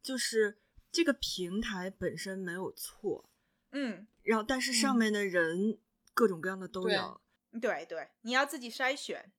[0.00, 0.58] 就是
[0.92, 3.28] 这个平台本身没有错。
[3.72, 5.78] 嗯，然后但是上面的人
[6.14, 7.20] 各种各样的都有。
[7.60, 9.32] 对对，你要自己筛选。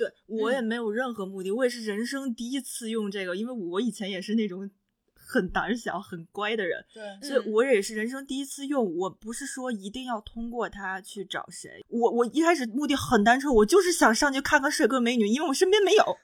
[0.00, 4.70] 对我也没有任何目的，我也是人生第一次用这个，因为我以前也是那种
[5.14, 8.96] 很胆小、很乖的人，对，所以我也是人生第一次用。
[8.96, 16.16] 我不是说一定要通过它去找谁，我我一开始目的很单纯，我就是想上去看看帅哥美女，因为我身边没有。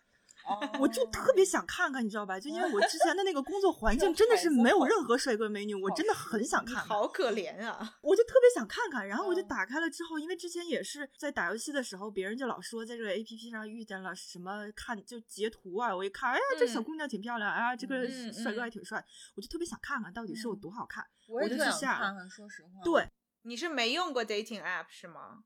[0.78, 2.38] 我就特别想看看，你知道吧？
[2.38, 6.76] 就因为我之前的那个工作环境 真的是没有任何帅哥美女，我真的很想看。
[6.84, 7.96] 好可怜啊！
[8.00, 19.04] 我就特别想看看，然后我就打开了之后，因为之前也是在打游戏的时候，别人就老说在这个 A P P 上遇见了什么看就截图啊，我一看，哎呀，这小姑娘挺漂亮，哎呀，这个帅哥还挺帅，
[19.34, 21.04] 我就特别想看看到底是有多好看。
[21.28, 22.68] 我就去下看看，说实话。
[22.84, 23.10] 对，
[23.42, 25.42] 你是没用过 dating app 是吗？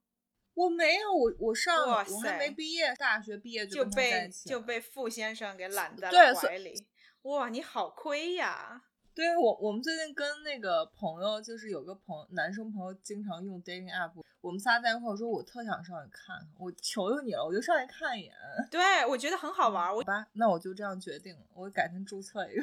[0.55, 6.75] 我没有，我我上我还没毕业，大学毕业就被就被傅先生给揽在了怀里。
[7.23, 8.83] 哇，你好亏呀！
[9.15, 18.33] 对我，我们最近跟那个朋友，就是有个朋男生朋友经常用 dating app，我们仨在一块儿说，我特想上去看看，我求求你了，我就上去看一眼。
[18.71, 19.89] 对，我觉得很好玩。
[19.89, 22.63] 好吧，那我就这样决定了，我改天注册一个。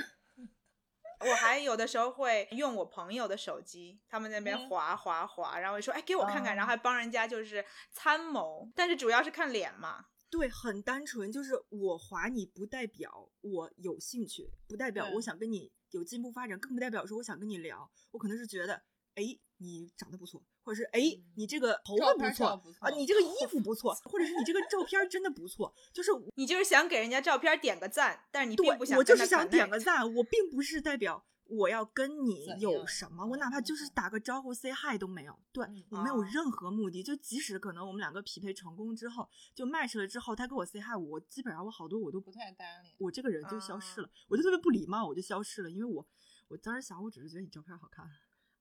[1.19, 10.06] 我还有的时候会用我朋友的手机，他们那边滑滑滑，然后说，哎，给我看看，然后还帮人家就是参谋，但是主要是看脸嘛。
[10.30, 18.84] 对，很单纯，就是我划你不代表我有兴趣，不代表我想跟你有进步发展，更不代表说我想跟你聊，我可能是觉得，
[19.15, 19.23] 哎，
[19.58, 20.43] 你长得不错。
[20.63, 21.00] 或者是哎，
[21.36, 22.48] 你这个头发不错
[22.80, 46.06] 啊，你这个衣服不错， 或者是你这个照片真的不错，就是 你就是想给人家照片点个赞，但是你并不想我就是想点个赞，我并不是代表我要跟你有什么，我哪怕就是打个招呼 say hi 都没有，对我没有任何目的，就即使可能我们两个匹配成功之后，就 match 了之后，他跟我 say hi，我基本上我好多我都不太搭理，我这个人就消失了，我就特别不礼貌，我就消失了，因为我
[46.50, 48.06] 我当时想，我只是觉得你照片好看。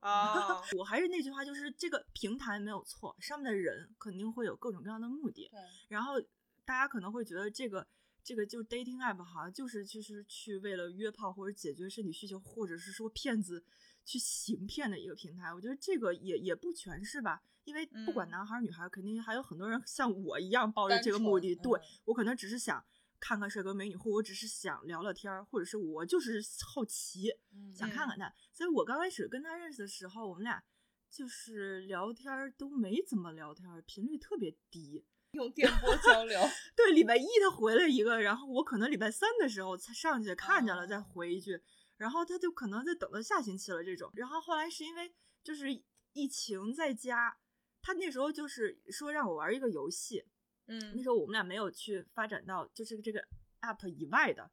[0.06, 5.48] 啊， 我还是那句话，就是这个平台没有错，上面的人肯定会有各种各样的目的。
[5.50, 6.20] 对，然后
[6.64, 7.84] 大家可能会觉得这个
[8.22, 13.64] 这个就 dating app 好像就是其实去为了约炮或者解决身体需求，或者是说骗子
[14.04, 15.52] 去行骗的一个平台。
[15.52, 21.54] 我觉得这个也也不全是吧，因为不管男孩女孩，肯定还有很多人像我一样抱着这个目的。
[21.56, 22.84] 对我可能只是想。
[23.18, 27.32] 看看帅哥美女，或我只是想聊聊天儿，或者是我就是好奇，
[27.74, 28.32] 想看看他。
[28.52, 30.62] 所以我刚开始跟他认识的时候，我们俩
[31.10, 36.40] 就是聊天都没怎么聊天，频率特别低， 用电波交流。
[36.76, 41.60] 对，礼拜一他回了一个，然后我可能礼拜三的时候才上去看见了，再回一句，
[41.96, 44.10] 然后他就可能在等到下星期了这种。
[44.14, 45.72] 然后后来是因为就是
[46.12, 47.38] 疫情在家，
[47.80, 50.24] 他那时候就是说让我玩一个游戏。
[50.66, 50.92] 嗯。
[50.94, 53.22] 那时候我们俩没有去发展到就是这个
[53.60, 54.50] app 以外的，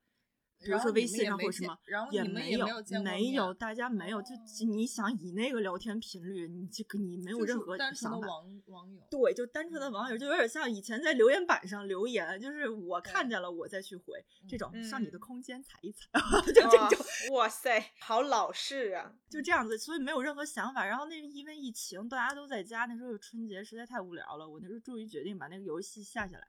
[0.63, 4.39] 比如说微信上或者什么，然后也没有没有大家没有，就哦
[4.73, 8.27] 你想以那个聊天频率，你这个你没有任何单纯的想法。
[8.27, 9.01] 网网友。
[9.09, 16.07] 对，就单纯的网友，就有点像以前在留言板上留言，就是我看见了我再去回，这种上你的嗯空间踩一踩，
[16.47, 19.13] 就这哇种哇塞，好老式啊！
[19.29, 20.85] 就这样子，所以没有任何想法。
[20.85, 24.47] 然后那是因为疫情，大家都在家，那时候有春节，实在太无聊了。
[24.47, 26.47] 我那时候终于决定把那个游戏下下来，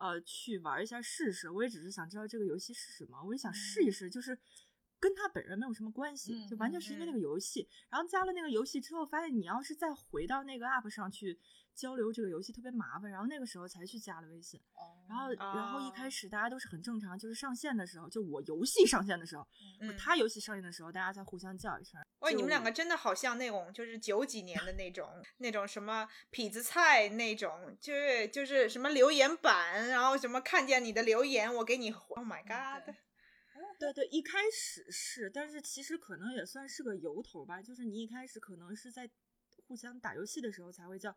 [0.00, 1.50] 呃，去玩一下试试。
[1.50, 4.36] 我也只是想知道这个游戏是什么，我就想试一试，就是
[4.98, 7.68] 跟他本人没有什么关系，嗯就完全嗯是因为那个游戏。
[7.90, 11.38] 然后加了那个游戏之后，发现你要是再回到那个 app 上去
[11.80, 14.60] 交流这个游戏特别麻烦，然后那个时候才去加了微信。
[15.08, 19.48] 然后，然后一开哦始大家都是很正常，就是上线的时候，就我游戏上线的时候，
[19.80, 21.98] 嗯他游戏上线的时候，大家才互相叫一声。
[22.18, 25.08] 喂，你们两个真的好像那种就是九几年的那种
[25.38, 32.94] 那种什么痞子菜那种，就是就是什么留言板，然后什么看见你的留言我给你回，Oh my god！
[33.78, 39.08] 对对对，一开始是，但是其实可能也算是个由头吧，就是你一开始可能是在
[39.66, 41.16] 互相打游戏的时候才会叫，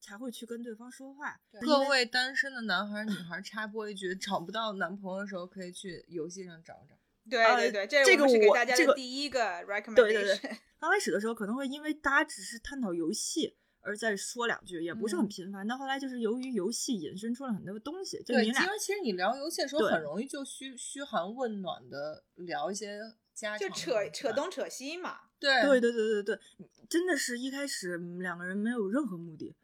[0.00, 1.38] 才会去跟对方说话。
[1.52, 6.94] 因各位单身的男孩儿女孩儿，插播一句，找不到男朋友的时候，可以去游戏上找找。
[7.38, 9.94] 呃对对对，这这个我是给我这个大家的第一个 recommendation。
[9.94, 15.68] 对对 对，刚开始的时候可能会因为大家只是探讨游戏而再说两句，也不是很嗯频繁。
[15.68, 22.98] 但后来就是由于游戏引申出了很多东西，就对，你俩因为其实你聊游戏的时候，很容易就嘘嘘寒问暖的聊一些
[23.34, 25.18] 家常就扯扯东扯西嘛。
[25.38, 26.40] 对对对对对对，
[26.88, 29.54] 真的是一开始嗯两个人没有任何目的，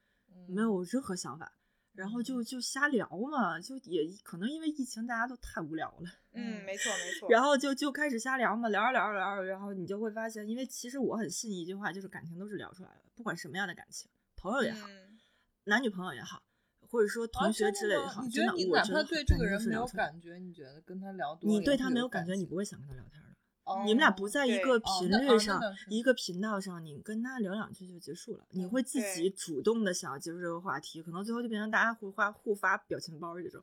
[0.49, 1.53] 没有任何想法。
[1.95, 7.27] 然后就就瞎聊嘛，就也可能因为疫情，大家都太无聊了，嗯，没错没错。
[7.31, 15.19] 然后就就开始瞎聊嘛，聊着聊着聊着，然后你就会发现，因为其实我很信一句话，就是感情都是聊出来的，不管什么样的感情，朋友也好，嗯
[15.65, 16.43] 男女朋友也好，
[16.91, 23.29] 或者说啊同学之类也好，你觉真的，得你哪我觉得怕对这个人没有感觉，你觉得跟他聊多你对他没有感觉，你不会想跟他聊天的。
[23.67, 28.45] 哦你们俩不在一个频率上，一个频道上，你跟他聊两句就结束了。
[28.53, 33.61] 你会自己主动的想要结束这个话题，可能最后就变成大家互发互发表情包这种，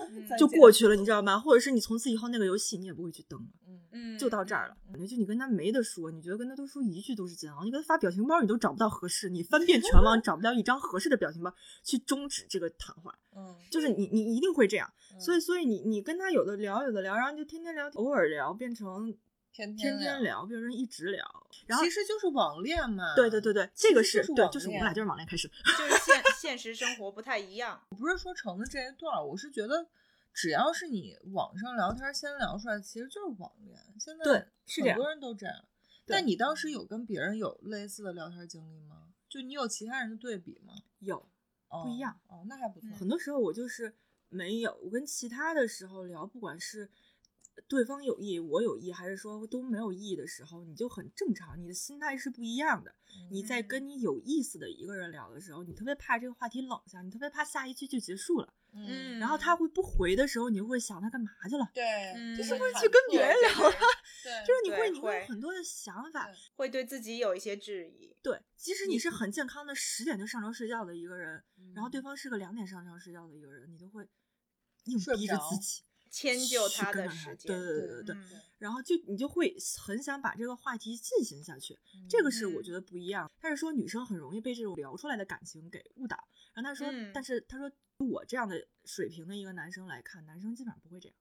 [0.00, 1.38] 嗯就过去了，你知道吗？
[1.38, 3.46] 或者是你从此以后那个游戏你也不会去登了。
[3.66, 19.14] 嗯嗯，就到这儿了，感觉就你跟他没得说，你觉得跟他都说一句都是煎熬，你跟他发表情包你都找不到合适，你翻遍全网 找不到一张合适的表情包去终止这个谈话，嗯，就是你你一定会这样，所以以所以你你跟他有的聊有的聊，然后就天天聊，偶尔聊变成
[19.54, 21.24] 天天聊天聊，变成一直聊，
[21.66, 23.14] 然后其实就是网恋嘛。
[23.14, 25.48] 对对对对，这个是对就是我们俩就是网恋开始，
[25.78, 27.80] 就是现 现实生活不太一样。
[27.90, 29.86] 不是说成的这一段，我是觉得
[30.32, 33.78] 只要是你网上聊天先聊出来，其实就是网恋。
[34.00, 35.64] 现在对是很多人都这样。
[36.04, 39.04] 对但你当时有跟别人有类似的聊天经历吗？
[39.28, 40.74] 就你有其他人的对比吗？
[40.98, 41.16] 有
[41.68, 42.88] 哦不一样哦，那还不错。
[42.98, 43.94] 很多时候我就是
[44.28, 46.90] 没有，我跟其他的时候聊，不管是
[47.68, 52.94] 对方有意，我有意，还是说都没有意的时候，你就很正常，你的心态是不一样的。
[53.30, 61.84] 你在嗯跟你有意思的一个人聊的时候，你特别怕这个话题冷下，你特别怕下一句就结束了，嗯，然后他会不回的时候，你就会想他干嘛去了，对，
[62.16, 63.70] 嗯就是会去跟别人聊了
[64.22, 66.28] 对 对，就是你会你会会有很多的想法。
[66.56, 68.16] 会对自己有一些质疑。
[68.22, 71.42] 对，即使你是很健康的十点就上床睡觉的一个人，
[71.74, 74.08] 然后对嗯方是个两点上床睡觉的一个人，你都会
[74.86, 75.82] 硬逼着着自己
[76.14, 79.54] 迁就他的时间对对对对对，嗯然后就你就会
[79.84, 81.76] 很想把这个话题进行下去，
[82.08, 83.28] 这个是我嗯觉得不一样。
[83.40, 86.16] 但是说女生很容易被这种聊出来的感情给误导。
[86.54, 91.16] 然后他说，嗯但是他说我这样的水平的一个男生来看，男生基本上不会这样，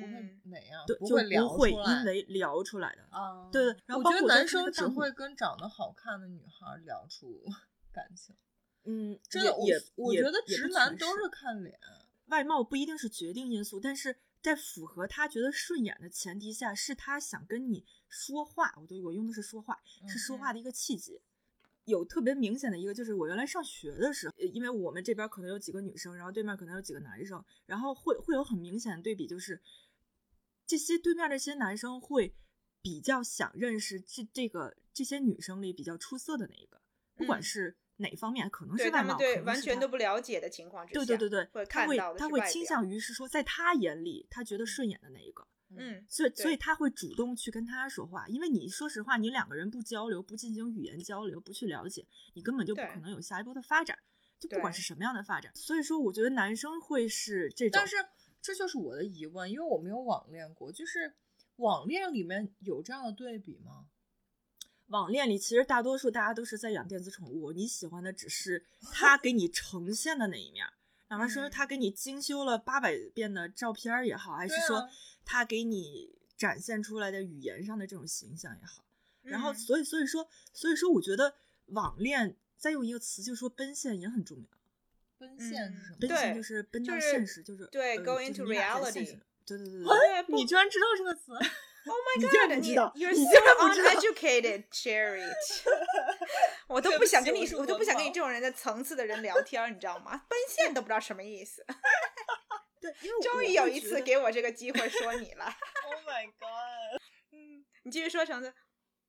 [0.00, 3.02] 不会嗯，哪样，对，就不会聊不会出来因为聊出来的。
[3.10, 7.44] 啊，对对然后我觉得男生只会跟长得好看的女孩儿聊出
[7.92, 8.34] 感情，
[8.84, 11.78] 嗯，真的，我我觉得直男都是看脸，
[12.26, 18.74] 外貌不一定是决定因素，但是在符合他觉得顺眼的前提下，是他想跟你说话。
[18.76, 21.20] 我对我用的是说话，是说话的一个契机。
[21.84, 29.60] 有特别明显的一个，就是我原来上学的时候，呃因为我们这边可能有几个女生，然后对面可能有几个男生，然后会会有很明显的对比，就是
[30.66, 32.34] 这些对面这些男生会
[32.82, 36.82] 比较想认识这这个这些女生里比较出色的那一个，
[37.14, 53.98] 不管嗯是哪方面，可能是对他们外貌，可能对完全都不了解的情况之下，对对对对，会他会他会倾向于是说，在他眼里，他觉得顺眼的那一个，嗯，所以所以他会主动去跟他说话，因为你说实话，你两个人不交流，不进行语言交流，不去了解，你根本就不可能有下一步的发展，
[54.38, 55.50] 就不管是什么样的发展。
[55.54, 57.96] 所以说，我觉得男生会是这种，但是
[58.42, 61.14] 这就是我的疑问，因为我没有网恋过，就是
[61.56, 63.86] 网恋里面有这样的对比吗？
[64.88, 70.66] 网恋里，其实大多数大家都是在养电子宠物，你喜欢的只是他给你呈现的那一面，
[71.08, 74.88] 哪怕说他给你精修了八百遍的照片也好，还是说
[75.24, 78.84] 他给你展现出来的语言上的这种形象也好。
[79.22, 81.34] 然后，所以，所以说，所以说，我觉得
[81.66, 84.44] 网恋再用一个词，就是说奔现也很重要。
[85.18, 85.96] 奔现是什么？
[85.98, 89.18] 奔现就是奔到现实，就是对，go into reality。
[89.44, 91.42] 对对对对，你居然知道这个词？Oh
[91.92, 92.58] my god！
[92.58, 95.22] 你，You're so uneducated, Cherry。
[96.68, 100.24] 我都不想跟你说，我都不想跟你这种人的层次的人聊天，你知道吗？
[100.28, 101.64] 奔现都不知道什么意思。
[102.80, 105.44] 对，终于有一次给我这个机会说你了。
[105.86, 107.00] Oh my god！
[107.32, 108.52] 嗯，你继续说，橙子。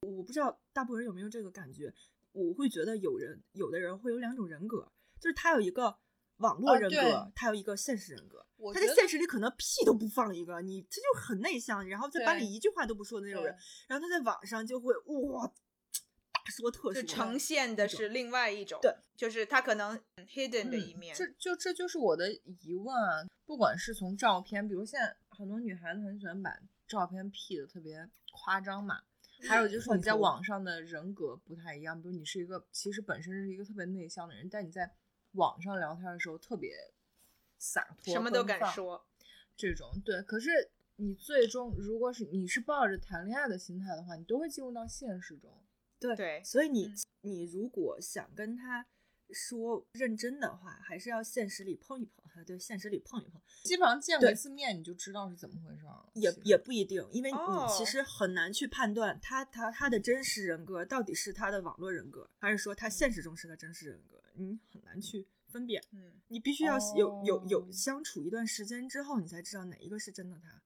[0.01, 1.91] 我不知道大部分人有没有这个感觉，
[2.31, 5.97] 我会觉得有人，有的人会有两种人格，就是他有一个。
[6.37, 8.45] 网络人格，他有一个现实人格。
[8.73, 13.55] 他在现实里可能屁都不放一个，你他就很内向，然后在班里一句话都不说的那种人。
[13.87, 18.79] 然后他在网上就会哇，大说特说，呈现的是另外一种。
[18.81, 20.01] 对，就是他可能
[20.33, 21.15] hidden 的一面。
[21.15, 23.27] 这就这就是我的疑问啊！
[23.45, 26.51] 不管是从照片，比如现在很多女孩子很喜欢把
[26.87, 29.01] 照片 P 的特别夸张嘛，
[29.47, 34.91] 还有就是你在网上的人格不太一样，比如你是一个其实本身是一个特别内向的人，但你在。
[35.37, 36.71] 网上聊天的时候特别
[37.57, 39.07] 洒脱，什么都敢说，
[39.55, 40.21] 这种对。
[40.23, 40.49] 可是
[40.97, 45.63] 你最终如果是你是抱着谈恋爱的心态的话，你都会进入到现实中。
[45.99, 48.85] 对对，所以你你如果想跟他
[49.31, 52.23] 说认真的话，还是要现实里碰一碰。
[52.45, 56.07] 对，现实里碰一碰，基本上见过一次面你就知道是怎么回事了。
[56.13, 57.37] 也也不一定，因为你
[57.75, 64.16] 其实很难去判断他他他的真实人格到底是他的网络人格，还是说他现实中是个真实人格。
[64.37, 70.61] 你很难去分辨，嗯，你必须要有有有相处一段时间之后，你才知道哪一个是真的他。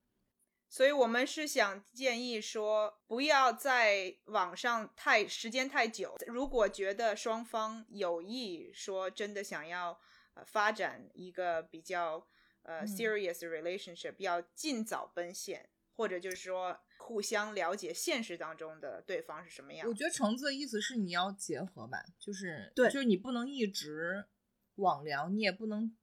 [0.68, 6.16] 所以我们是想建议说，不要在网上太时间太久。
[6.26, 10.00] 如果觉得双方有意说真的想要
[10.32, 12.26] 呃发展一个比较
[12.62, 19.88] 呃 serious relationship，要尽早奔现，或者就是说互相了解现实当中的对方是什么样。
[19.88, 24.24] 我觉得橙子的意思是你要结合吧，就是对，就是你不能一直
[24.76, 25.94] 网聊，你也不能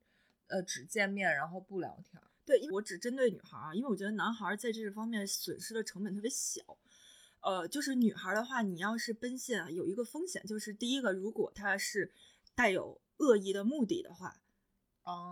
[0.48, 2.22] 呃只见面然后不聊天。
[2.46, 6.62] 对，我只针对女孩啊，因为我觉得男孩在这方面损失的成本特别小。
[7.42, 12.12] 呃，就是女孩的话，你要是奔现啊，有一个风险，就是第一个，如果他是
[12.54, 14.42] 带有恶意的目的的话。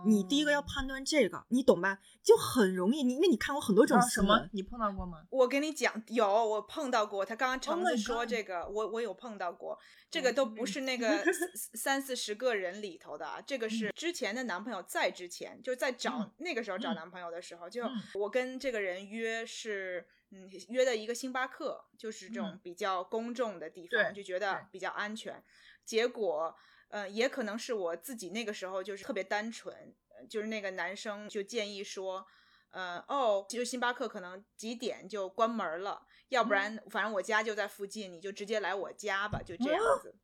[0.06, 1.98] 你第一个要判断这个，你懂吧？
[2.22, 4.48] 就很容易，你因为你看过很多种什么？
[4.52, 5.26] 你碰到过吗？
[5.30, 7.24] 我跟你讲，有我碰到过。
[7.24, 9.78] 他刚刚橙子说这个，我我有碰到过。
[10.10, 11.22] 这个都不是那个
[11.74, 25.42] 三四十个人里头的，这个是之前的男朋友在之前，就在找那个时候找男朋友的时候，就我跟这个人约是嗯约的一个星巴克，就是这种比较公众的地方，就觉得比较安全。
[25.84, 26.56] 结果。
[26.88, 29.94] 嗯，也可能是我自己那个时候就是特别单纯，
[30.28, 32.26] 就是那个男生就建议说，
[32.70, 40.14] 呃，哦，就星巴克可能几点就关门了，要不然反正我家就在附近，你就直接来我家吧，就这样子。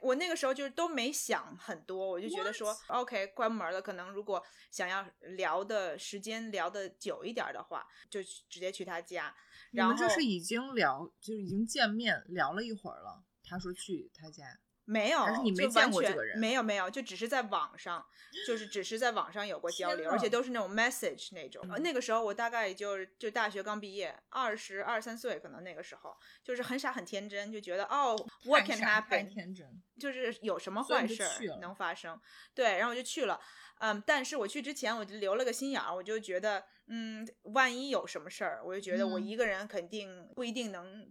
[0.00, 9.34] 我那个时候就是都没想很多，我就觉得说，OK，关门了，可能如果想要聊的时间聊的久一点的话，就直接去他家。
[9.70, 14.44] 然后这是已经聊，就是已经见面聊了一会儿了，他说去他家。
[14.86, 16.38] 没有，你没见过这个人。
[16.38, 18.04] 没有没有，就只是在网上，
[18.46, 21.66] 就是只是在网上有过交流，而且都是那种 message 那种。
[21.80, 28.14] 那个时候我大概也就就大学刚毕业，二十二三岁，可能那个时候就是很傻很天真，就觉得哦
[28.44, 29.26] ，what can happen？
[29.26, 31.24] 天真，就是有什么坏事
[31.60, 32.20] 能发生？
[32.54, 33.40] 对，然后我就去了。
[33.78, 41.10] 嗯，但是我去之前我就留了个心眼儿，我就觉得，嗯，万一有什么事儿，我就觉得我一个人肯定不一定能。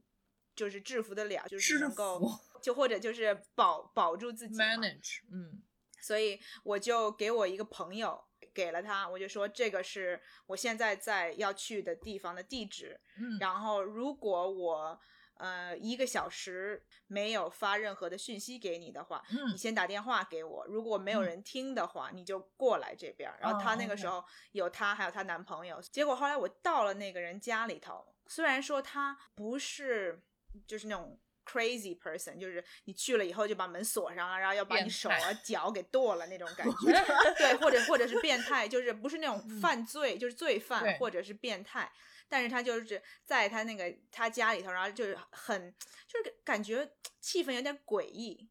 [0.55, 2.21] 就是制服得了，就是能够，
[2.63, 5.61] 就或者就是保保住自己，manage，嗯，
[6.01, 14.97] 所以我就给我一个朋友给了他，我就说这个是我现在在要去的地方的地址，嗯，然后如果我
[15.35, 23.29] 呃一个小时没有发任何的讯息给你的话，嗯，你先打电话给我，如果没有人听的话，你就过来这边。
[23.41, 30.23] 然后他那个时候有他还有她男朋友，结果后来我到了那个人家里头，虽然说他不是。
[30.67, 36.91] 就是那种 crazy person，就是你去了以后就把门锁上了，然后要把你手啊 脚给剁了那种感觉，
[37.37, 41.91] 对，或者或者是变态，就是不是那种犯罪，就是罪犯或者是变态，
[42.27, 45.73] 但是他就是在他那个他家里头，然后就是很
[46.07, 46.89] 就是感觉
[47.19, 48.49] 气氛有点诡异。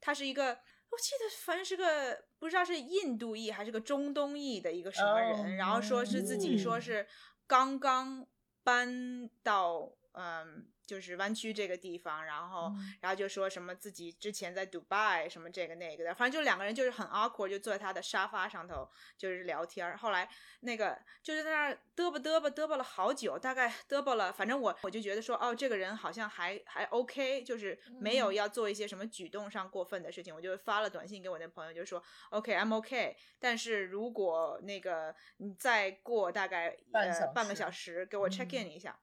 [0.00, 7.06] 他是一个，我记得反正是个不知道是印度裔还是个中东裔的一个什么人，然后说是自己说是
[7.46, 8.26] 刚刚
[8.64, 10.71] 搬到嗯。
[10.92, 18.86] 就是湾区这个地方，然后嗯然后就说什么自己之前在 Dubai 什么这个那个的，反正就两个人就是很 awkward，就坐在他的沙发上头
[19.16, 19.96] 就是聊天儿。
[19.96, 20.28] 后来
[20.60, 38.98] 那个就是在那儿嘚吧嘚吧嘚吧了好久，大概嘚吧了，反正我我就觉得说哦，这个人好像还还 OK，就是没有嗯要做一些什么举动上过分的事情，我就发了短信给我那朋友，就说 OK，I'm OK，但是如果那个你再过大概呃半个小时给我 check 嗯 in 一下。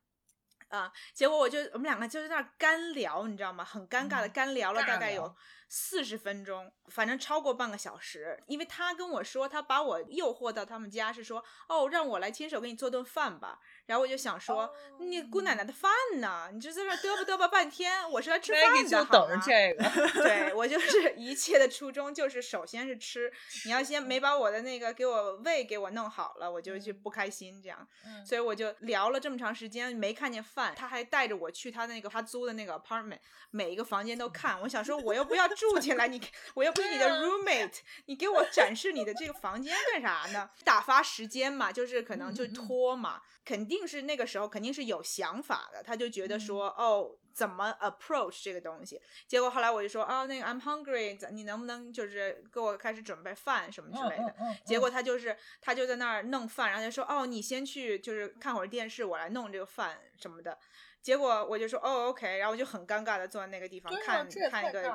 [0.69, 3.63] 啊，结果我就我们两个就在那儿干聊，你知道吗？
[3.63, 5.35] 很尴尬的嗯干聊了大概有
[5.67, 8.41] 四十分钟，反正超过半个小时。
[8.47, 13.59] 因为他跟我说，他把我诱惑到他们家，是说哦，让我来亲手给你做顿饭吧。
[13.89, 16.47] 然后我就想说，你姑奶奶的饭呢？
[16.53, 20.11] 你就在这嘚吧嘚吧半天，我是来吃饭的，等着这个。
[20.21, 23.33] 对我就是一切的初衷就是首先是吃，
[23.65, 33.17] 你要先没把我的那个给我胃给我弄好了，我就就不开心这样，嗯所以我就聊了这么长时间没看见饭，他还带着我去他那个他租的那个 apartment，
[33.49, 36.21] 每一个房间都看，我想说我又不要住进来，你
[36.53, 40.47] 我又不是你的 roommate，你给我展示你的这个房间干啥呢？
[40.63, 48.99] 打发时间嘛，就是可能就拖嘛，肯定是那个时候肯定是有想法的，他就觉得嗯说、哦怎么 approach 这个东西。
[49.25, 54.23] 结果后来我就说，哦，那个 I'm hungry，你能不能就是给我开始准备饭什么之类的？
[54.23, 60.57] 嗯嗯嗯结果他就是他就在那儿弄饭，然后就说，哦，你先去就是看会儿电视，我来弄这个饭什么的。
[61.01, 64.93] 结果我就说，哦，OK，然后我就很尴尬的坐在那个地方看看一个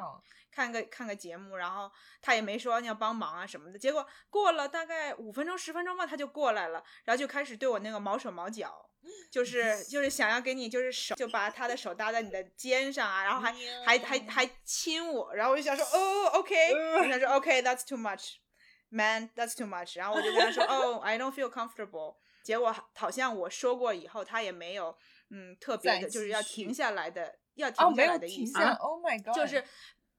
[0.55, 1.91] 看个看个节目，然后
[2.23, 3.79] 他也没说你要帮忙啊什么的。
[3.79, 8.89] 结果过了大概五分钟十分钟吧，他就过来了，然后就开始对我那个毛手毛脚，
[9.31, 13.53] 就是就是想要给你就是手就把他的手搭在你的肩上啊，然后还
[13.85, 16.55] 还还还亲我，然后我就想说哦，OK，
[17.01, 22.17] 我想说 OK，that's too much，man，that's too much，然后我就跟他说哦， I don't feel comfortable。
[22.45, 24.95] 结果好像我说过以后，他也没有
[25.31, 28.53] 嗯特别的，就是要停下来的，要哦，停下来的意思。
[28.53, 29.65] 停下，Oh my God，就是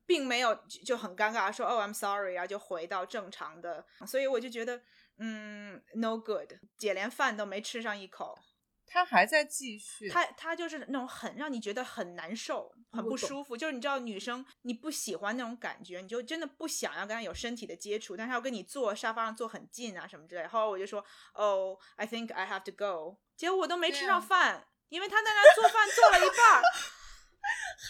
[0.06, 4.82] 并没有就就很尴尬说哦 I'm sorry，然后就回到正常的，所以我就觉得
[5.18, 8.38] 嗯 no good，姐连饭都没吃上一口，
[8.86, 20.46] 他还在继续，她她就是那种很让你觉得很难受、很不舒服，就是你知道女生你不喜欢那种感觉，你就真的不想要跟她有身体的接触，但是要跟你坐沙发上坐很近啊什么之类。
[20.48, 21.04] 后来我就说
[21.34, 24.68] 哦 I think I have to go，结果我都没吃上饭。
[24.90, 26.62] 因为他在那做饭做了一半儿，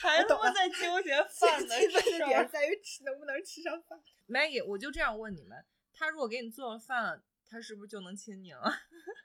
[0.02, 4.00] 还他妈在纠结 饭的事儿点在于吃能不能吃上饭。
[4.28, 8.74] Maggie，我就这样问你们，他如果给你做了饭，他是不是就能亲你了？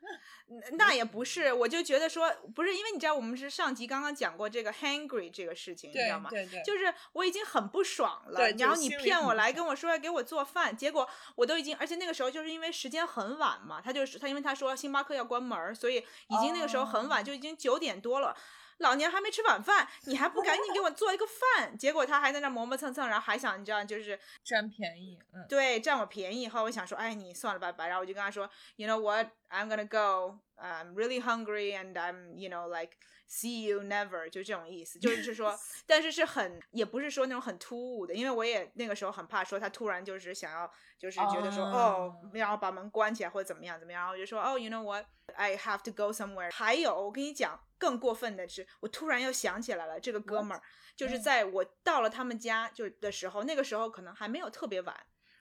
[0.72, 6.28] 那也不是，我就觉得说不是，因为你知道我们是上集刚刚讲过这个 hungry 这个事情，你知道吗？
[6.28, 18.36] 对对，就是我已经很不爽了，对然后你骗我来跟我说要给我做饭，结果我都已经，而且那个时候就是因为时间很晚嘛，他就是他因为他说星巴克要关门，所以已经那个时候很晚，哦就已经九点多了。
[18.80, 21.76] 老娘还没吃晚饭，你还不赶紧给我做一个饭？
[21.78, 26.48] 结果他还在那磨磨蹭蹭，然后还想你知道，就是占便宜，嗯，对，占我便宜。
[26.48, 27.86] 后来我想说，哎，你算了，拜拜。
[27.86, 29.28] 然后我就跟他说，You know what?
[29.50, 30.38] I'm gonna go.
[30.56, 32.92] I'm really hungry, and I'm, you know, like
[33.30, 35.56] see you never，就这种意思，就是是说，
[35.86, 44.00] 但是是很，也不是说那种很突兀的，因为我也那个时候很怕说他突然就是想要，就是觉得说，哦，然后把门关起来或者怎么样怎么样。
[44.00, 45.06] 然后我就说，哦，You know what?
[45.36, 46.52] I have to go somewhere。
[46.52, 50.62] 还有，我跟你讲，更过分的是，我突然又想起来了，这个哥们儿。
[50.96, 54.94] 就是嗯在我到了他们家就的时候，那个时候可能还没有特别晚，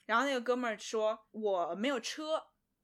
[0.06, 2.42] 然后那个哥们儿说我没有车，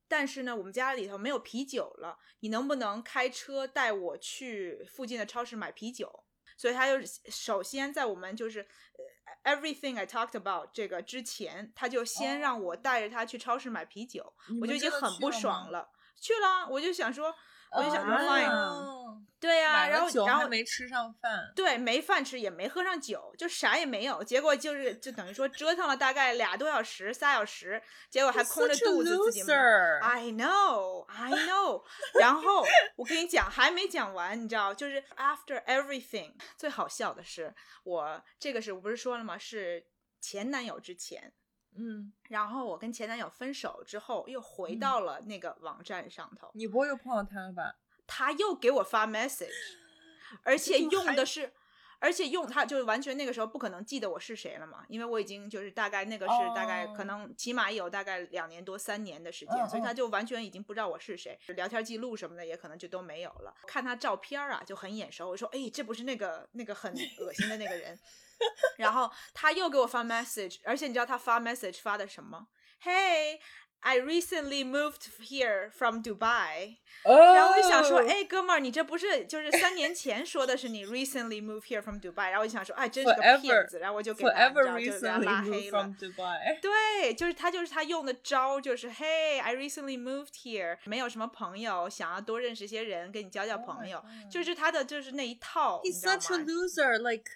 [0.07, 6.23] 但是呢我们家里头没有啤酒了，你能不能开车带我去附近的超市买啤酒？
[6.57, 8.65] 所以他就首先在我们就是
[9.43, 15.91] 呃 everything I talked about 这个之前，他就先让我带着他去超市买啤酒，我就已经很不爽了。
[16.17, 17.35] 去了，我就想说，
[17.71, 18.91] 我就想说啊 fine，、哦
[19.37, 24.23] 对呀、买然后然后没吃上饭，对，没饭吃，也没喝上酒，就啥也没有。
[24.23, 29.43] 结果就是，就等于说折腾了大概俩多小时、仨小时，结果还空着肚子自己。
[29.43, 31.83] loser I know, I know。
[32.19, 37.53] 然后我跟你讲，还没讲完，你知道，就是 after everything，最好笑的是，
[37.83, 39.37] 我这个是我不是说了吗？
[39.37, 39.85] 是
[40.19, 41.33] 前男友之前。
[41.77, 46.49] 嗯，然后我跟前男友分手之后，又回嗯到了那个网站上头。
[46.53, 47.75] 你不会又碰到他了吧？
[48.07, 49.49] 他又给我发 message，
[50.43, 51.51] 而且用的是，
[51.99, 63.53] 而且用他就是完全那个时候不可能记得我是谁了嘛，因为我已经就是大概那个是大概可哦能起码有大概两年多三年的时间，嗯所以他嗯就完全已经不知道我是谁，聊天记录什么的也可能就都没有了。
[63.65, 67.97] 看他照片啊就很眼熟，我说哎这不是那个那个很恶心的那个人，
[68.78, 72.48] 然后他又给我发 message，而且你知道他发 message 发的什么？
[72.82, 73.38] Hey。
[73.82, 85.18] I recently moved here from Dubai，、哦然后我就想说，哎，哥们儿，你这不是就是三年前说的是你 recently moved here from Dubai，然后我就想说，哎，真是个 Forever- 骗子，然后我就给他，你知 forever 道，就给他
[85.18, 86.60] recently 拉 moved 黑了 from。Dubai。
[86.60, 96.44] 对，就是他，就是他用的招，就是嘿，I recently moved here，没有什么朋友，想要多认识一些人，跟你交交 Oh my 朋友 God 就是他的就是那一套，你 He's 知道 such a 吗？
[96.46, 96.98] loser.
[96.98, 97.30] Like，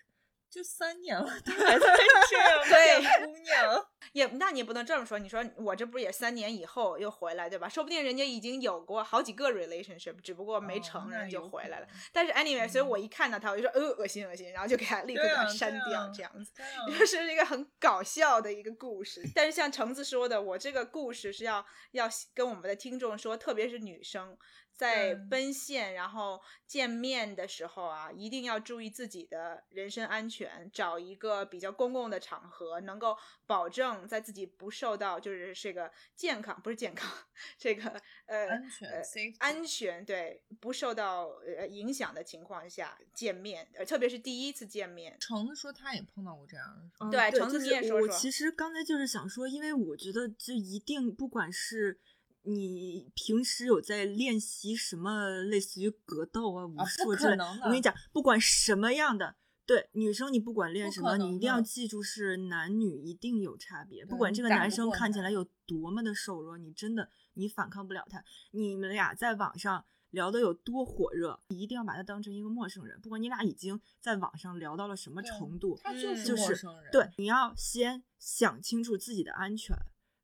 [0.50, 1.98] 就三年了， 他还在
[2.30, 3.86] 这样对骗姑娘。
[4.14, 5.20] 也，那你也不能这么说。
[5.20, 7.68] 你说我这不是也三年以后又回来，对吧？
[7.70, 11.96] 说不定人家已经有过好几个 relationship，只不过没哦成，那人就回来了能。
[12.12, 16.52] 但是 anyway，所以我嗯一看到他，我就说呃恶心恶心，然后就给他立刻给他删掉这样子。
[16.56, 24.38] 这样这是一个很搞笑的一个故事，但是像橙子说的，我这个故事是要要跟我们的听众说，特别是女生
[24.74, 37.10] 在嗯奔现然后见面的时候啊，一定要注意自己的人身安全，找一个比较公共的场合，能够保证在自己不受到就是这个健康不是健康
[37.58, 37.84] 这个
[38.26, 39.04] 呃安全呃
[39.40, 41.28] 安全对不受到
[41.58, 45.16] 呃影响的情况下见面，呃特别是第一次见面。
[45.20, 47.06] 橙子说他也碰到过这样的。
[47.06, 52.00] 嗯对橙子你也说说其实刚才就是想说，因为我觉得就一定不管是。
[52.44, 59.36] 你平时有在练习什么类似于格斗啊、武术这我跟你讲，不管什么样的，
[59.70, 64.04] 对女生你不管练什么，你一定要记住是男女一定有差别。
[64.04, 68.24] 不管这个男生看起来有多么的瘦弱，你真的你反抗不了他。
[68.50, 73.00] 你们俩在网上聊的有多火热，你一定要把他当成一个陌生人。
[73.00, 76.92] 不管你俩已经在网上聊到了什么程度，他就是就是陌生人。
[76.92, 79.78] 对，你要先想清楚自己的安全。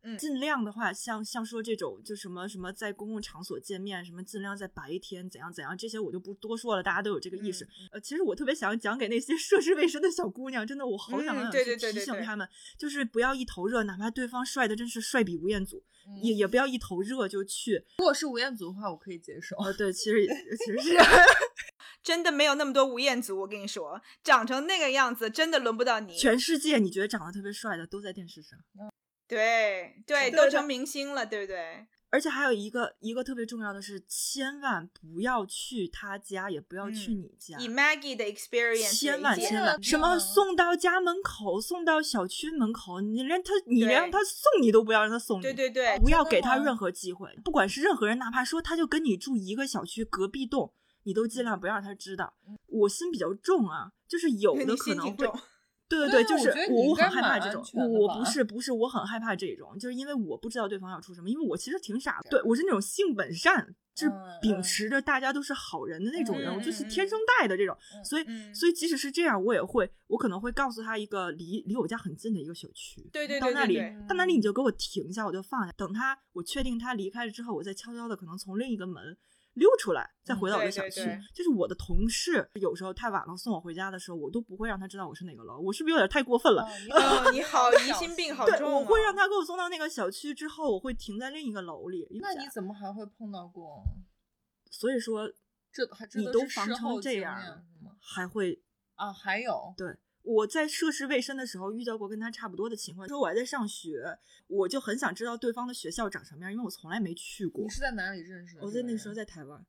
[0.05, 7.65] 嗯尽量的话，像像说这种就什么什么在公共场所见面，什么尽量在白天怎样怎样，这些我就不多说了，大家都有这个意识。
[7.65, 12.47] 嗯呃，其实我特别想讲给那些 涉世未深的小姑娘，真的我好想提醒她们，
[12.77, 17.83] 就是不要一头热，哪怕对方帅的真是帅比吴彦祖，嗯也也不要一头热就去。
[17.97, 19.55] 如果是吴彦祖的话，我可以接受。
[19.57, 20.97] 哦， 对，其实也其实是
[22.03, 26.15] 真的没有那么多吴彦祖，我跟你说，长成那个样子，真的轮不到你。
[26.15, 28.59] 全世界你觉得长得特别帅的都在电视上。
[28.73, 28.94] 对
[29.27, 31.87] 对，对都成明星了，对不对？
[32.11, 37.57] 而且还有一个一个特别重要的是，千万不要去他家，也不要去嗯你家。
[37.59, 50.71] 以 Maggie 的 experience 千万千万，什么送到家门口，送到小区门口，你连他，你连让他送你都不要让他送你，对对对，不要给他任何机会，不管是任何人，哪怕说他就跟你住一个小区隔壁栋，
[51.03, 52.33] 你都尽量不要让他知道。
[52.67, 55.29] 我心比较重啊，就是有 的可能会
[55.89, 56.09] 心挺重。
[56.09, 57.63] 对对，就是我我很害怕这种
[57.99, 79.15] 我不是不是，我很害怕这种，就是因为我不知道对方要出什么，因为我其实挺傻的，对我是那种性本善，是嗯秉嗯持着大家都是好人的那种人，嗯我就是嗯天生带的这种，嗯所以嗯所以即使是这样，我也会，我可能会告诉他一个离离我家很近的一个小区，对对到那里对对对，到那里你就给我停下，我就放下，等他我确定他离开了之后，我再悄悄的可能从另一个门。
[79.55, 81.01] 溜出来，再回到我的小区。
[81.01, 85.59] 对对就是我的同事，有时候太晚了送我回家的时候，我都不会让他知道我是哪个楼。
[85.59, 86.63] 我是不是有点太过分了？
[86.63, 92.07] 哦，你好疑心病 好重我会哦让他给我送到那个小区之后，我会停在另一个楼里。
[92.21, 93.83] 那你怎么还会碰到过？
[94.69, 95.31] 所以说
[95.71, 97.65] 这还你都防成这样？
[97.99, 98.61] 还会
[98.95, 99.97] 啊，还有对。
[100.25, 104.17] 我在涉世未深的时候遇到过跟他差不多的情况，说我还在上学，
[104.47, 107.69] 我就很想知道对方的学校长什么样，因为我从来没去过你。
[107.69, 108.63] 是在哪里认识的？
[108.63, 109.63] 我在那时候，在台湾，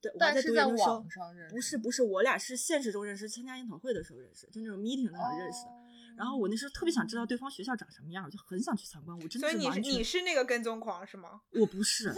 [0.00, 1.10] 对，我还在但是在读研究生网。
[1.10, 5.70] 上认识，不是不是，我俩是现实中认识，参加研讨会的时候认识，就那种 meeting 那种认识的。
[5.70, 5.76] 哦
[6.16, 9.16] 然后我那时候特别想知道对方学校长什么样，我就很想去参观。
[9.18, 11.40] 我真的所以你是完全你是那个跟踪狂是吗？
[11.52, 12.08] 我不是，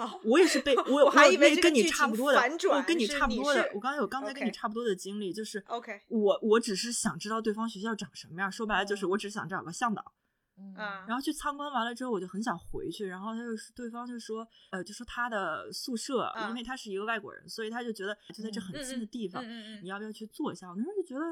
[0.00, 2.38] 哦我也是被 我我还以为跟你差不多的，
[2.70, 3.70] 我跟你差不多的。
[3.74, 10.12] 我刚才有刚才跟你差不多的经历，就是 OK 我我只是想知道对方学校长什么样，说白了就是嗯我只想找个向导。
[10.58, 20.68] 嗯啊，然后去参观完了之后，我就很想回去，然后他就是对方就说，呃，就说他的宿舍，啊因为他是一个外国人，所以他就觉得就在这很嗯近的地方，嗯嗯嗯你要不要去坐一下？
[20.68, 21.24] 我那时候就觉得，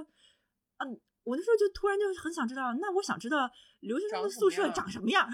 [0.78, 3.50] 嗯，我那时候就突然就很想知道，那我想知道
[3.80, 5.28] 留学生的宿舍长什么样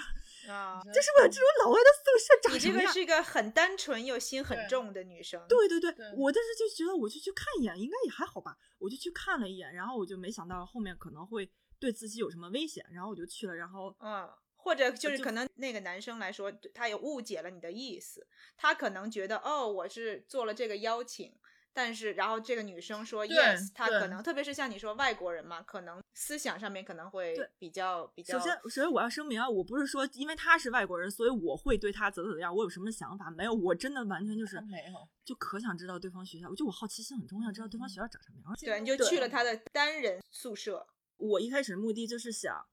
[0.48, 2.82] 啊，就是我这种老外的宿舍长你什么样。
[2.82, 5.44] 这个是一个很单纯又心很重的女生。
[5.48, 18.26] 对对对，对我当时就觉得我就去看一眼，应该也还好吧，我就去看了一眼，然后我就没想到后面可能会对自己有什么危险，然后我就去了，然后嗯，或者就是可能那个男生来说，他也误解了你的意思，
[18.56, 21.32] 他可能觉得哦，我是做了这个邀请，
[21.76, 33.52] 但是然后这个女生说 yes，她可能特别是像你说外国人嘛，可能思想上面可能会对比较比较首先，首先我要声明啊，我不是说因为他是外国人，所以我会对他怎么怎么样，我有什么想法没有？
[33.52, 38.56] 我真的完全就是没有就可想知道对方学校，就我好奇心很重要，知道对方学校长什么样。
[38.58, 40.86] 对，你就去了他的单人宿舍。
[41.18, 42.66] 我一开始目的就是想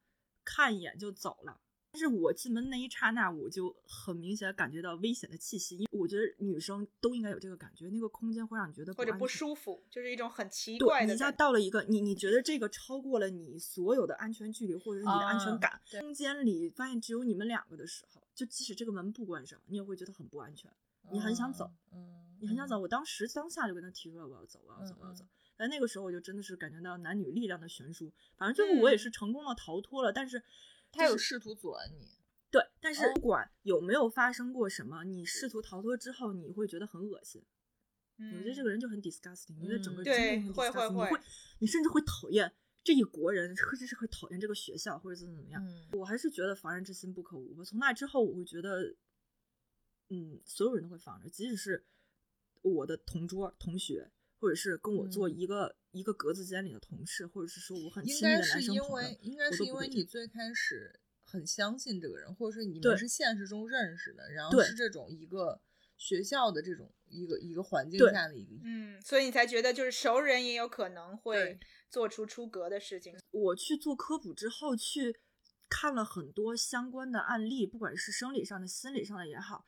[0.45, 1.59] 看一眼就走了，
[1.93, 11.31] 但是我进门那一刹那，我就很明显感觉到危险的气息，因为我觉得女生都应该有这个感觉，那个空间会让你觉得或者不舒服，就是一种很奇对，怪的你一下。
[11.31, 20.71] 到了一个你你觉得这个超过了你所有的安全距离或者是你的安全啊感，对空间里发现只有你们两个的时候，就即使这个门不关上，你也会觉得很不安全，
[21.11, 22.79] 你很想走，嗯，你很想走。
[22.79, 22.81] 嗯。
[22.81, 25.29] 我当时当下就跟他提出了我要走，我要走，我要走嗯。
[25.55, 30.41] 但那个时候我就真的是感觉到男女力量的悬殊，反正最后我也嗯是成功的逃脱了，但是
[30.93, 32.07] 他有试图阻拦你，
[32.49, 37.43] 对，但是哦不管有没有发生过什么，你试图逃脱之后，你会觉得很恶心。
[38.17, 41.19] 我觉得这嗯个人就很 disgusting，你觉得整个嗯经历很会会 disgusting，你会会，
[41.59, 45.65] 你甚至会讨厌这一国人，甚至是会讨厌这个学校或者怎么怎么样。
[45.65, 47.63] 嗯，我还是觉得防人之心不可无吧。
[47.63, 48.95] 从那之后，我会觉得，
[50.09, 51.85] 嗯，所有人都会防着，即使是
[52.61, 65.61] 我的同桌、同学，或者是跟我做嗯一个、一个格子间里的同事，或者是说我很应亲密的该是因男生朋友为，应该是因为你都不会这样最开始很相信这个人，或者是你们是现实中认识的，然后是这种一个
[65.95, 73.15] 学校的这种一个一个环境下的一个，嗯，所以你才觉得就是熟人也有可能会做出出格的事情。
[73.31, 75.15] 我去做科普之后，去
[75.69, 79.65] 看了很多相关的案例，不管是生理上的、心理上的也好。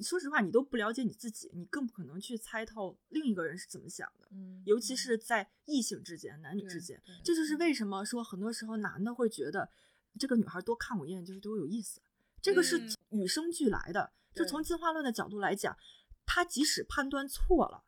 [0.00, 4.28] 说实话，你都不了解你自己，你更不可能去猜透另一个人是怎么想的。
[4.32, 9.68] 嗯，尤其是在异性之间、男女之间，这就是为什么说很多时候男的会觉得
[10.18, 12.00] 这个女孩多看我一眼就是对我有意思，
[12.42, 14.12] 这个是嗯与生俱来的。
[14.34, 15.76] 就从进化论的角度来讲，
[16.26, 17.84] 他即使判断错了，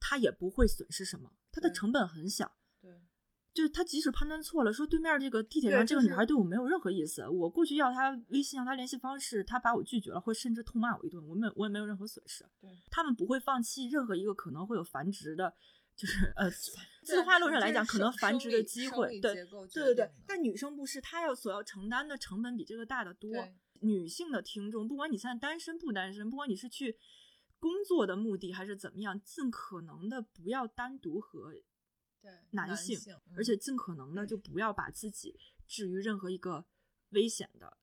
[0.00, 2.56] 他也不会损失什么，他的成本很小。
[3.54, 12.44] 对，就是他即使判断错了，说对面这个地铁对上这个女孩对我没有任何意思，我过去要她微信要她联系方式，她把我拒绝了，或甚至痛骂我一顿，我没有我也没有任何损失。
[12.60, 15.54] 对，他们不会放弃任何一个可能会有繁殖的，
[15.96, 16.50] 就是呃，
[17.06, 20.10] 对进化论上来讲，可能繁殖的机会，对对对对。
[20.26, 23.30] 但女生不是，她要所要承担的成本比这个大得多。
[23.80, 26.96] 女性的听众，不管你现在单身不单身，不管你是去
[27.58, 31.52] 工作的目的还是怎么样，尽可能的不要单独和
[32.24, 32.98] 对男性
[33.36, 36.64] 而且尽可能的就不要把自己置于任何一个
[37.10, 37.76] 危险的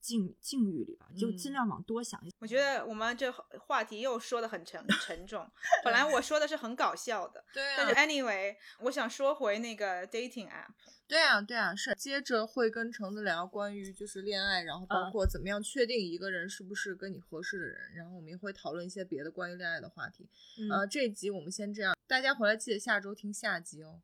[0.00, 2.36] 境境遇里吧，就尽嗯量往多想一想。
[2.40, 5.48] 我觉得我们这话题又说的很沉沉重。
[5.84, 10.70] 本来我说的是很搞笑的，对但是啊，anyway，我想说回那个 dating app。
[11.06, 20.28] 对啊，对啊，是接着会跟橙子聊关于就是恋爱，然后包嗯括怎么样确定一个人是不是跟你合适的人，然后我们也会讨论一些别的关于恋爱的话题。
[20.60, 24.00] 嗯呃，这一集我们先这样，大家回来记得下周听下集哦。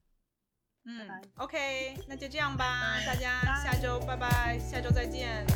[0.84, 5.46] 嗯拜，OK，那就这样吧，拜大家下周拜拜，下周再见。